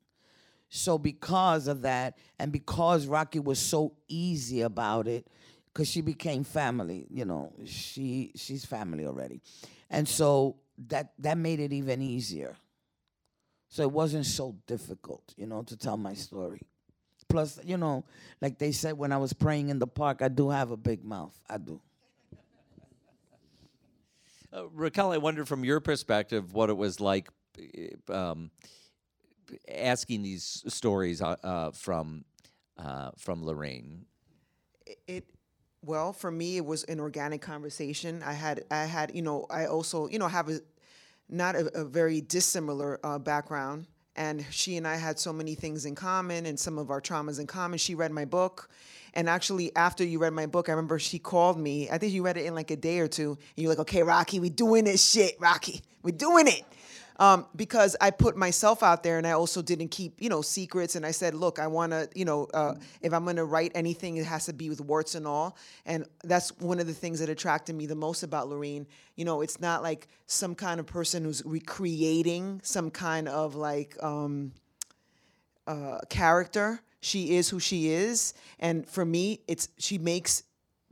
So 0.71 0.99
because 0.99 1.69
of 1.69 1.83
that, 1.83 2.19
and 2.39 2.51
because 2.53 3.07
Rocky 3.07 3.39
was 3.39 3.59
so 3.59 3.95
easy 4.09 4.63
about 4.63 5.07
it, 5.07 5.27
because 5.73 5.89
she 5.89 6.01
became 6.01 6.45
family, 6.45 7.07
you 7.11 7.25
know, 7.25 7.53
she 7.65 8.33
she's 8.35 8.65
family 8.65 9.07
already, 9.07 9.41
and 9.91 10.09
so 10.09 10.57
that 10.89 11.13
that 11.19 11.39
made 11.39 11.61
it 11.61 11.73
even 11.73 12.03
easier. 12.03 12.57
So 13.71 13.83
it 13.83 13.93
wasn't 13.93 14.25
so 14.25 14.57
difficult, 14.67 15.35
you 15.37 15.47
know, 15.47 15.63
to 15.65 15.77
tell 15.77 15.99
my 15.99 16.15
story. 16.15 16.63
Plus, 17.29 17.61
you 17.63 17.77
know, 17.77 18.05
like 18.41 18.59
they 18.59 18.73
said 18.73 18.97
when 18.97 19.13
I 19.13 19.19
was 19.19 19.35
praying 19.35 19.69
in 19.69 19.79
the 19.79 19.87
park, 19.87 20.23
I 20.23 20.29
do 20.29 20.49
have 20.49 20.71
a 20.71 20.77
big 20.79 21.05
mouth. 21.05 21.39
I 21.49 21.59
do. 21.59 21.79
Uh, 24.53 24.69
Raquel, 24.69 25.13
I 25.13 25.19
wonder 25.19 25.45
from 25.45 25.65
your 25.65 25.81
perspective 25.81 26.55
what 26.55 26.71
it 26.71 26.77
was 26.77 27.01
like 27.01 27.29
um, 28.09 28.51
asking 29.69 30.23
these 30.23 30.65
stories 30.69 31.21
uh, 31.21 31.37
uh, 31.43 31.71
from 31.73 32.25
uh, 32.79 33.11
from. 33.19 33.45
It, 34.87 34.99
it 35.07 35.25
well 35.83 36.13
for 36.13 36.31
me 36.31 36.57
it 36.57 36.65
was 36.65 36.85
an 36.85 37.01
organic 37.01 37.43
conversation. 37.43 38.23
I 38.23 38.33
had 38.33 38.65
I 38.71 38.85
had 38.85 39.15
you 39.15 39.23
know 39.23 39.47
I 39.51 39.67
also 39.67 40.09
you 40.09 40.19
know 40.19 40.29
have 40.29 40.49
a 40.49 40.61
not 41.29 41.55
a, 41.55 41.81
a 41.81 41.85
very 41.85 42.21
dissimilar 42.21 42.99
uh, 43.05 43.19
background. 43.19 43.87
And 44.19 44.45
she 44.51 44.77
and 44.77 44.87
I 44.87 44.97
had 44.97 45.21
so 45.21 45.33
many 45.33 45.55
things 45.55 45.87
in 45.87 45.95
common 45.95 46.45
and 46.45 46.59
some 46.59 46.77
of 46.77 46.91
our 46.91 47.01
traumas 47.01 47.39
in 47.39 47.47
common. 47.47 47.79
She 47.79 47.95
read 47.95 48.11
my 48.11 48.25
book. 48.25 48.69
And 49.15 49.29
actually, 49.29 49.75
after 49.77 50.05
you 50.05 50.19
read 50.19 50.33
my 50.33 50.47
book, 50.47 50.69
I 50.69 50.73
remember 50.73 50.99
she 50.99 51.21
called 51.21 51.57
me. 51.57 51.89
I 51.89 51.99
think 51.99 52.13
you 52.13 52.25
read 52.25 52.37
it 52.37 52.45
in 52.45 52.53
like 52.57 52.73
a 52.73 52.77
day 52.77 52.99
or 52.99 53.07
two. 53.07 53.31
And 53.31 53.63
you're 53.63 53.71
like, 53.71 53.79
okay, 53.79 54.03
Rocky, 54.03 54.41
we're 54.41 54.51
doing 54.51 54.85
this 54.85 55.09
shit, 55.09 55.37
Rocky. 55.39 55.83
We're 56.03 56.17
doing 56.17 56.49
it 56.49 56.65
um, 57.19 57.47
because 57.57 57.97
I 58.01 58.11
put 58.11 58.37
myself 58.37 58.83
out 58.83 59.03
there 59.03 59.19
and 59.19 59.27
I 59.27 59.33
also 59.33 59.61
didn't 59.61 59.89
keep, 59.89 60.21
you 60.23 60.29
know, 60.29 60.41
secrets. 60.41 60.95
And 60.95 61.05
I 61.05 61.11
said, 61.11 61.35
look, 61.35 61.59
I 61.59 61.67
want 61.67 61.93
to, 61.93 62.09
you 62.15 62.25
know, 62.25 62.47
uh, 62.55 62.75
if 63.03 63.13
I'm 63.13 63.25
going 63.25 63.37
to 63.37 63.45
write 63.45 63.73
anything, 63.75 64.17
it 64.17 64.25
has 64.25 64.47
to 64.47 64.53
be 64.53 64.69
with 64.71 64.81
warts 64.81 65.17
and 65.17 65.27
all. 65.27 65.57
And 65.85 66.07
that's 66.23 66.57
one 66.59 66.79
of 66.79 66.87
the 66.87 66.95
things 66.95 67.19
that 67.19 67.29
attracted 67.29 67.75
me 67.75 67.87
the 67.87 67.97
most 67.97 68.23
about 68.23 68.49
Lorine. 68.49 68.87
You 69.17 69.25
know, 69.25 69.41
it's 69.41 69.61
not 69.61 69.83
like 69.83 70.07
some 70.27 70.55
kind 70.55 70.79
of 70.79 70.87
person 70.87 71.25
who's 71.25 71.43
recreating 71.45 72.61
some 72.63 72.91
kind 72.91 73.29
of 73.29 73.57
like 73.57 73.97
um, 74.01 74.53
uh, 75.67 75.99
character. 76.09 76.81
She 77.01 77.37
is 77.37 77.49
who 77.49 77.61
she 77.61 77.91
is, 77.91 78.35
and 78.59 78.89
for 78.89 79.05
me, 79.05 79.41
it's 79.47 79.69
she 79.79 79.99
makes 79.99 80.43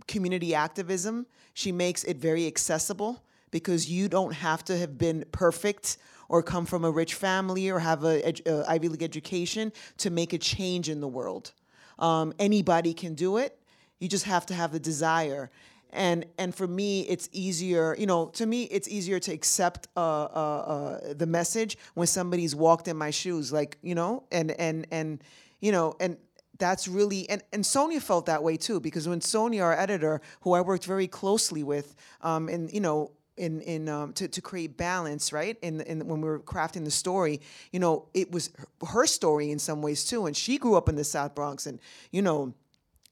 community 0.07 0.55
activism. 0.55 1.27
She 1.53 1.73
makes 1.73 2.05
it 2.05 2.19
very 2.19 2.47
accessible 2.47 3.25
because 3.51 3.91
you 3.91 4.09
don't 4.09 4.33
have 4.33 4.65
to 4.67 4.77
have 4.77 4.99
been 4.99 5.25
perfect 5.33 5.99
or 6.29 6.43
come 6.43 6.67
from 6.67 6.85
a 6.85 6.91
rich 6.91 7.15
family 7.15 7.71
or 7.71 7.79
have 7.79 8.05
a, 8.05 8.35
a 8.47 8.65
Ivy 8.69 8.89
League 8.89 9.03
education 9.03 9.73
to 9.99 10.11
make 10.11 10.33
a 10.33 10.39
change 10.39 10.89
in 10.89 11.01
the 11.01 11.09
world. 11.09 11.53
Um, 11.99 12.33
anybody 12.39 12.95
can 12.95 13.15
do 13.15 13.39
it. 13.39 13.59
You 13.99 14.09
just 14.09 14.25
have 14.25 14.47
to 14.47 14.55
have 14.55 14.73
the 14.73 14.81
desire. 14.81 15.51
And 15.91 16.27
and 16.37 16.55
for 16.55 16.67
me, 16.67 17.03
it's 17.03 17.29
easier. 17.33 17.97
You 17.99 18.07
know, 18.07 18.27
to 18.35 18.45
me, 18.45 18.65
it's 18.65 18.89
easier 18.89 19.19
to 19.21 19.33
accept 19.33 19.89
uh, 19.97 20.01
uh, 20.01 20.29
uh, 20.29 21.15
the 21.15 21.27
message 21.27 21.79
when 21.95 22.07
somebody's 22.07 22.55
walked 22.55 22.89
in 22.89 22.97
my 22.97 23.11
shoes. 23.11 23.53
Like 23.53 23.79
you 23.83 23.95
know, 23.95 24.25
and 24.31 24.51
and 24.51 24.87
and 24.91 25.23
you 25.61 25.73
know, 25.73 25.95
and 26.01 26.19
that's 26.59 26.89
really 26.89 27.29
and, 27.31 27.43
and 27.53 27.65
Sonia 27.65 28.01
felt 28.01 28.27
that 28.27 28.43
way 28.43 28.57
too 28.57 28.81
because 28.81 29.09
when 29.09 29.21
Sonia, 29.21 29.63
our 29.63 29.79
editor, 29.79 30.21
who 30.41 30.53
I 30.53 30.61
worked 30.61 30.85
very 30.85 31.07
closely 31.07 31.63
with, 31.63 31.95
um, 32.21 32.49
and 32.49 32.73
you 32.73 32.81
know, 32.81 33.13
in 33.37 33.61
in 33.63 33.89
um, 33.89 34.13
to, 34.15 34.29
to 34.29 34.41
create 34.41 34.77
balance, 34.77 35.33
right? 35.33 35.59
In, 35.63 35.81
in 35.83 36.07
when 36.07 36.21
we 36.21 36.29
were 36.29 36.41
crafting 36.41 36.85
the 36.85 36.91
story, 36.91 37.41
you 37.73 37.81
know, 37.81 38.07
it 38.15 38.31
was 38.31 38.51
her 38.89 39.07
story 39.07 39.51
in 39.51 39.59
some 39.59 39.83
ways 39.83 40.05
too, 40.05 40.27
and 40.27 40.37
she 40.37 40.59
grew 40.59 40.77
up 40.77 40.89
in 40.89 40.95
the 40.95 41.05
South 41.05 41.35
Bronx, 41.35 41.67
and 41.67 41.81
you 42.11 42.23
know, 42.23 42.55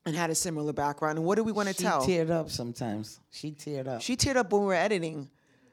and 0.07 0.15
had 0.15 0.31
a 0.31 0.35
similar 0.35 0.73
background. 0.73 1.19
And 1.19 1.27
what 1.27 1.37
do 1.37 1.45
we 1.45 1.53
want 1.53 1.69
to 1.69 1.75
tell? 1.75 2.05
She 2.05 2.13
teared 2.13 2.31
up 2.31 2.51
sometimes. 2.51 3.21
She 3.31 3.53
teared 3.53 3.89
up. 3.89 4.03
She 4.03 4.17
teared 4.17 4.37
up 4.37 4.53
when 4.53 4.63
we 4.63 4.69
were 4.69 4.75
editing. 4.75 5.31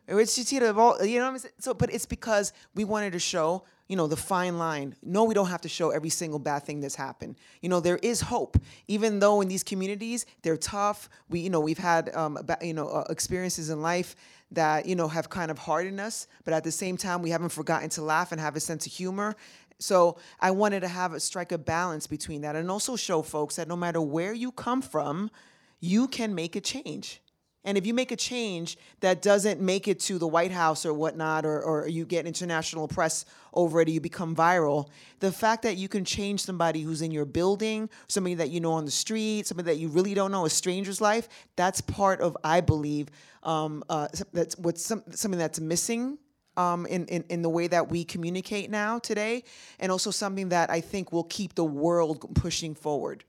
She 0.08 0.16
teared 0.44 0.64
up 0.64 0.78
all, 0.78 1.06
you 1.06 1.20
know 1.20 1.26
what 1.26 1.32
I'm 1.32 1.40
saying? 1.40 1.54
So, 1.60 1.74
but 1.74 1.94
it's 1.94 2.06
because 2.06 2.52
we 2.76 2.84
wanted 2.84 3.14
to 3.14 3.20
show, 3.20 3.64
you 3.88 3.96
know, 3.96 4.08
the 4.08 4.18
fine 4.18 4.58
line. 4.58 4.96
No, 5.04 5.24
we 5.24 5.34
don't 5.34 5.48
have 5.48 5.62
to 5.62 5.70
show 5.70 5.92
every 5.92 6.10
single 6.10 6.40
bad 6.40 6.64
thing 6.64 6.82
that's 6.82 6.96
happened. 6.96 7.38
You 7.62 7.70
know, 7.70 7.80
there 7.80 7.98
is 7.98 8.20
hope, 8.20 8.58
even 8.88 9.20
though 9.20 9.40
in 9.40 9.48
these 9.48 9.64
communities 9.64 10.26
they're 10.42 10.58
tough. 10.58 11.08
We, 11.30 11.42
you 11.42 11.50
know, 11.50 11.62
we've 11.62 11.78
had, 11.78 12.14
um, 12.16 12.38
you 12.62 12.74
know, 12.74 12.90
uh, 12.90 13.06
experiences 13.10 13.70
in 13.70 13.82
life 13.82 14.16
that 14.52 14.86
you 14.86 14.96
know 14.96 15.08
have 15.08 15.30
kind 15.30 15.50
of 15.50 15.58
hardened 15.58 16.00
us 16.00 16.28
but 16.44 16.54
at 16.54 16.64
the 16.64 16.72
same 16.72 16.98
time 16.98 17.22
we 17.22 17.30
haven't 17.30 17.50
forgotten 17.50 17.90
to 17.90 18.02
laugh 18.02 18.32
and 18.32 18.42
have 18.42 18.56
a 18.56 18.60
sense 18.60 18.86
of 18.86 18.92
humor. 18.92 19.36
So 19.80 20.18
i 20.40 20.52
wanted 20.52 20.82
to 20.82 20.88
have 20.88 21.14
a 21.14 21.20
strike 21.20 21.52
a 21.52 21.58
balance 21.58 22.08
between 22.08 22.42
that 22.42 22.56
and 22.56 22.70
also 22.70 22.96
show 22.96 23.22
folks 23.22 23.56
that 23.56 23.68
no 23.68 23.76
matter 23.76 24.02
where 24.02 24.34
you 24.34 24.52
come 24.52 24.82
from 24.82 25.32
you 25.80 26.08
can 26.08 26.36
make 26.36 26.56
a 26.56 26.62
change 26.62 27.22
And 27.64 27.78
if 27.78 27.86
you 27.86 27.94
make 27.94 28.12
a 28.12 28.16
change 28.16 28.78
that 29.02 29.22
doesn't 29.22 29.62
make 29.62 29.88
it 29.88 30.00
to 30.02 30.18
the 30.18 30.28
White 30.28 30.52
House 30.52 30.84
or 30.84 30.94
whatnot, 30.94 31.46
or, 31.46 31.62
or 31.62 31.88
you 31.88 32.06
get 32.06 32.26
international 32.26 32.88
press 32.88 33.24
over 33.54 33.82
it, 33.82 33.88
or 33.88 33.92
you 33.92 34.02
become 34.02 34.36
viral, 34.36 34.90
the 35.20 35.32
fact 35.32 35.62
that 35.62 35.78
you 35.78 35.88
can 35.88 36.04
change 36.04 36.42
somebody 36.42 36.82
who's 36.82 37.04
in 37.04 37.12
your 37.12 37.26
building, 37.26 37.88
somebody 38.08 38.34
that 38.36 38.50
you 38.50 38.60
know 38.60 38.72
on 38.72 38.86
the 38.86 38.92
street, 38.92 39.46
somebody 39.46 39.68
that 39.68 39.78
you 39.78 39.90
really 39.90 40.16
don't 40.16 40.32
know, 40.32 40.46
a 40.46 40.50
stranger's 40.50 41.00
life, 41.00 41.30
that's 41.56 41.82
part 41.82 42.20
of, 42.20 42.36
I 42.44 42.62
believe, 42.62 43.10
um, 43.44 43.84
uh, 43.90 44.08
that's 44.34 44.58
what's 44.58 44.84
some, 44.84 45.04
something 45.12 45.40
that's 45.40 45.60
missing 45.60 46.18
um, 46.58 46.88
in, 46.88 47.06
in, 47.08 47.24
in 47.30 47.42
the 47.44 47.50
way 47.50 47.68
that 47.68 47.90
we 47.90 48.04
communicate 48.04 48.72
now 48.72 48.98
today, 48.98 49.44
and 49.80 49.92
also 49.92 50.10
something 50.10 50.50
that 50.50 50.72
I 50.72 50.82
think 50.82 51.12
will 51.12 51.26
keep 51.26 51.54
the 51.54 51.64
world 51.64 52.34
pushing 52.34 52.74
forward. 52.74 53.24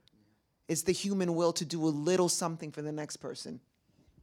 It's 0.69 0.83
the 0.83 0.93
human 0.93 1.35
will 1.35 1.53
to 1.55 1.67
do 1.67 1.85
a 1.85 1.89
little 1.89 2.31
something 2.31 2.73
for 2.73 2.81
the 2.81 2.93
next 2.93 3.19
person. 3.19 3.61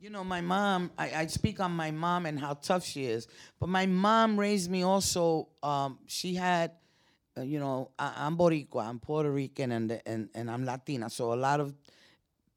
You 0.01 0.09
know, 0.09 0.23
my 0.23 0.39
mom, 0.39 0.91
I, 0.97 1.12
I 1.12 1.25
speak 1.27 1.59
on 1.59 1.71
my 1.71 1.91
mom 1.91 2.25
and 2.25 2.39
how 2.39 2.53
tough 2.53 2.85
she 2.85 3.03
is, 3.03 3.27
but 3.59 3.67
my 3.67 3.85
mom 3.85 4.39
raised 4.39 4.71
me 4.71 4.83
also, 4.83 5.49
um, 5.62 5.99
she 6.07 6.35
had, 6.35 6.71
uh, 7.38 7.41
you 7.41 7.59
know, 7.59 7.91
I, 7.99 8.13
I'm 8.15 8.38
Boricua, 8.38 8.88
I'm 8.88 8.99
Puerto 8.99 9.29
Rican, 9.29 9.73
and, 9.73 10.01
and, 10.05 10.29
and 10.33 10.49
I'm 10.49 10.63
Latina, 10.63 11.09
so 11.09 11.33
a 11.33 11.35
lot 11.35 11.59
of 11.59 11.75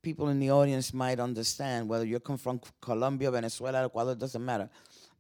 people 0.02 0.28
in 0.28 0.38
the 0.38 0.52
audience 0.52 0.94
might 0.94 1.18
understand 1.18 1.88
whether 1.88 2.05
you 2.05 2.20
come 2.20 2.38
from 2.38 2.61
Colombia, 2.81 3.28
Venezuela, 3.33 3.87
Ecuador, 3.87 4.12
it 4.12 4.20
doesn't 4.20 4.44
matter. 4.44 4.70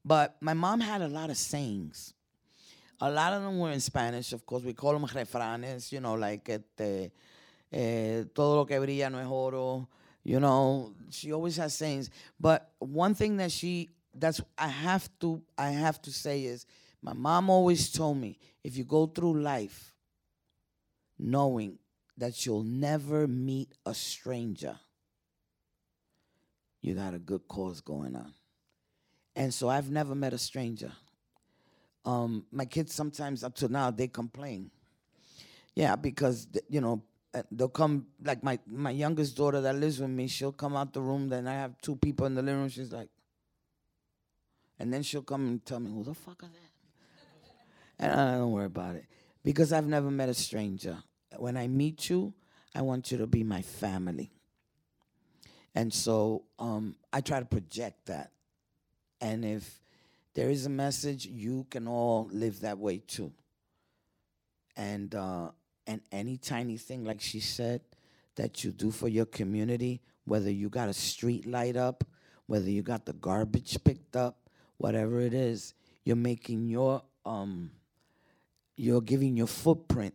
But 0.04 0.36
my 0.40 0.54
mom 0.54 0.78
had 0.78 1.02
a 1.02 1.08
lot 1.08 1.28
of 1.28 1.36
sayings. 1.36 2.14
A 3.00 3.10
lot 3.10 3.32
of 3.32 3.42
them 3.42 3.58
were 3.58 3.72
in 3.72 3.80
Spanish, 3.80 4.32
of 4.32 4.46
course. 4.46 4.62
We 4.62 4.74
call 4.74 4.92
them 4.92 5.06
refranes, 5.08 5.90
you 5.90 5.98
know, 5.98 6.14
like 6.14 6.48
este, 6.48 7.10
eh, 7.72 8.24
todo 8.32 8.58
lo 8.58 8.64
que 8.64 8.78
brilla 8.78 9.10
no 9.10 9.18
es 9.18 9.26
oro. 9.28 9.88
You 10.24 10.38
know, 10.40 10.94
she 11.10 11.32
always 11.32 11.56
has 11.56 11.74
sayings. 11.74 12.10
But 12.38 12.70
one 12.78 13.14
thing 13.14 13.38
that 13.38 13.50
she 13.50 13.90
that's 14.14 14.40
I 14.56 14.68
have 14.68 15.08
to 15.20 15.42
I 15.58 15.70
have 15.70 16.00
to 16.02 16.12
say 16.12 16.44
is 16.44 16.66
my 17.02 17.12
mom 17.12 17.50
always 17.50 17.90
told 17.90 18.18
me 18.18 18.38
if 18.62 18.76
you 18.76 18.84
go 18.84 19.06
through 19.06 19.40
life 19.40 19.92
knowing 21.18 21.78
that 22.16 22.46
you'll 22.46 22.62
never 22.62 23.26
meet 23.26 23.72
a 23.86 23.94
stranger, 23.94 24.78
you 26.80 26.94
got 26.94 27.14
a 27.14 27.18
good 27.18 27.48
cause 27.48 27.80
going 27.80 28.14
on. 28.14 28.32
And 29.34 29.52
so 29.52 29.68
I've 29.68 29.90
never 29.90 30.14
met 30.14 30.32
a 30.32 30.38
stranger. 30.38 30.92
Um, 32.04 32.44
my 32.52 32.64
kids 32.64 32.94
sometimes 32.94 33.42
up 33.42 33.54
to 33.56 33.68
now 33.68 33.90
they 33.90 34.08
complain. 34.08 34.70
Yeah, 35.74 35.96
because 35.96 36.46
you 36.68 36.80
know 36.80 37.02
uh, 37.34 37.42
they'll 37.50 37.68
come 37.68 38.06
like 38.22 38.42
my 38.42 38.58
my 38.66 38.90
youngest 38.90 39.36
daughter 39.36 39.60
that 39.60 39.74
lives 39.76 40.00
with 40.00 40.10
me. 40.10 40.28
She'll 40.28 40.52
come 40.52 40.76
out 40.76 40.92
the 40.92 41.00
room. 41.00 41.28
Then 41.28 41.46
I 41.46 41.54
have 41.54 41.80
two 41.80 41.96
people 41.96 42.26
in 42.26 42.34
the 42.34 42.42
living 42.42 42.60
room. 42.60 42.68
She's 42.68 42.92
like, 42.92 43.08
and 44.78 44.92
then 44.92 45.02
she'll 45.02 45.22
come 45.22 45.46
and 45.46 45.64
tell 45.64 45.80
me, 45.80 45.90
"Who 45.90 46.04
the 46.04 46.14
fuck 46.14 46.42
are 46.42 46.46
that?" 46.46 46.72
And 47.98 48.20
I 48.20 48.32
don't 48.32 48.52
worry 48.52 48.66
about 48.66 48.96
it 48.96 49.06
because 49.44 49.72
I've 49.72 49.86
never 49.86 50.10
met 50.10 50.28
a 50.28 50.34
stranger. 50.34 50.98
When 51.36 51.56
I 51.56 51.68
meet 51.68 52.10
you, 52.10 52.34
I 52.74 52.82
want 52.82 53.10
you 53.10 53.18
to 53.18 53.26
be 53.26 53.44
my 53.44 53.62
family. 53.62 54.30
And 55.74 55.92
so 55.92 56.44
um, 56.58 56.96
I 57.12 57.20
try 57.20 57.40
to 57.40 57.46
project 57.46 58.06
that. 58.06 58.32
And 59.20 59.44
if 59.44 59.80
there 60.34 60.50
is 60.50 60.66
a 60.66 60.70
message, 60.70 61.26
you 61.26 61.66
can 61.70 61.86
all 61.88 62.28
live 62.32 62.60
that 62.60 62.78
way 62.78 62.98
too. 62.98 63.32
And 64.76 65.14
uh, 65.14 65.50
and 65.86 66.00
any 66.10 66.36
tiny 66.36 66.76
thing, 66.76 67.04
like 67.04 67.20
she 67.20 67.40
said, 67.40 67.80
that 68.36 68.64
you 68.64 68.70
do 68.70 68.90
for 68.90 69.08
your 69.08 69.26
community, 69.26 70.00
whether 70.24 70.50
you 70.50 70.68
got 70.68 70.88
a 70.88 70.92
street 70.92 71.46
light 71.46 71.76
up, 71.76 72.04
whether 72.46 72.70
you 72.70 72.82
got 72.82 73.04
the 73.06 73.12
garbage 73.12 73.76
picked 73.84 74.16
up, 74.16 74.48
whatever 74.78 75.20
it 75.20 75.34
is, 75.34 75.74
you're 76.04 76.16
making 76.16 76.68
your 76.68 77.02
um 77.24 77.70
you're 78.76 79.00
giving 79.00 79.36
your 79.36 79.46
footprint 79.46 80.14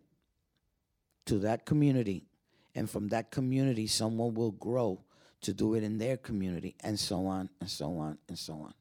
to 1.25 1.39
that 1.39 1.65
community. 1.65 2.25
And 2.73 2.89
from 2.89 3.07
that 3.09 3.31
community, 3.31 3.87
someone 3.87 4.33
will 4.33 4.51
grow 4.51 5.03
to 5.41 5.53
do 5.53 5.75
it 5.75 5.83
in 5.83 5.97
their 5.97 6.17
community, 6.17 6.75
and 6.83 6.99
so 6.99 7.27
on, 7.27 7.49
and 7.59 7.69
so 7.69 7.97
on, 7.97 8.17
and 8.27 8.37
so 8.37 8.53
on. 8.53 8.73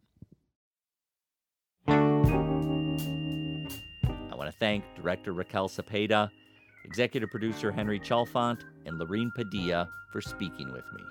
I 4.31 4.35
want 4.35 4.51
to 4.51 4.57
thank 4.59 4.85
director 4.97 5.33
Raquel 5.33 5.69
Cepeda 5.69 6.31
executive 6.87 7.31
producer 7.31 7.73
Henry 7.73 7.99
Chalfant, 7.99 8.61
and 8.87 8.99
Lorine 8.99 9.33
Padilla 9.35 9.89
for 10.13 10.21
speaking 10.21 10.73
with 10.73 10.85
me. 10.95 11.03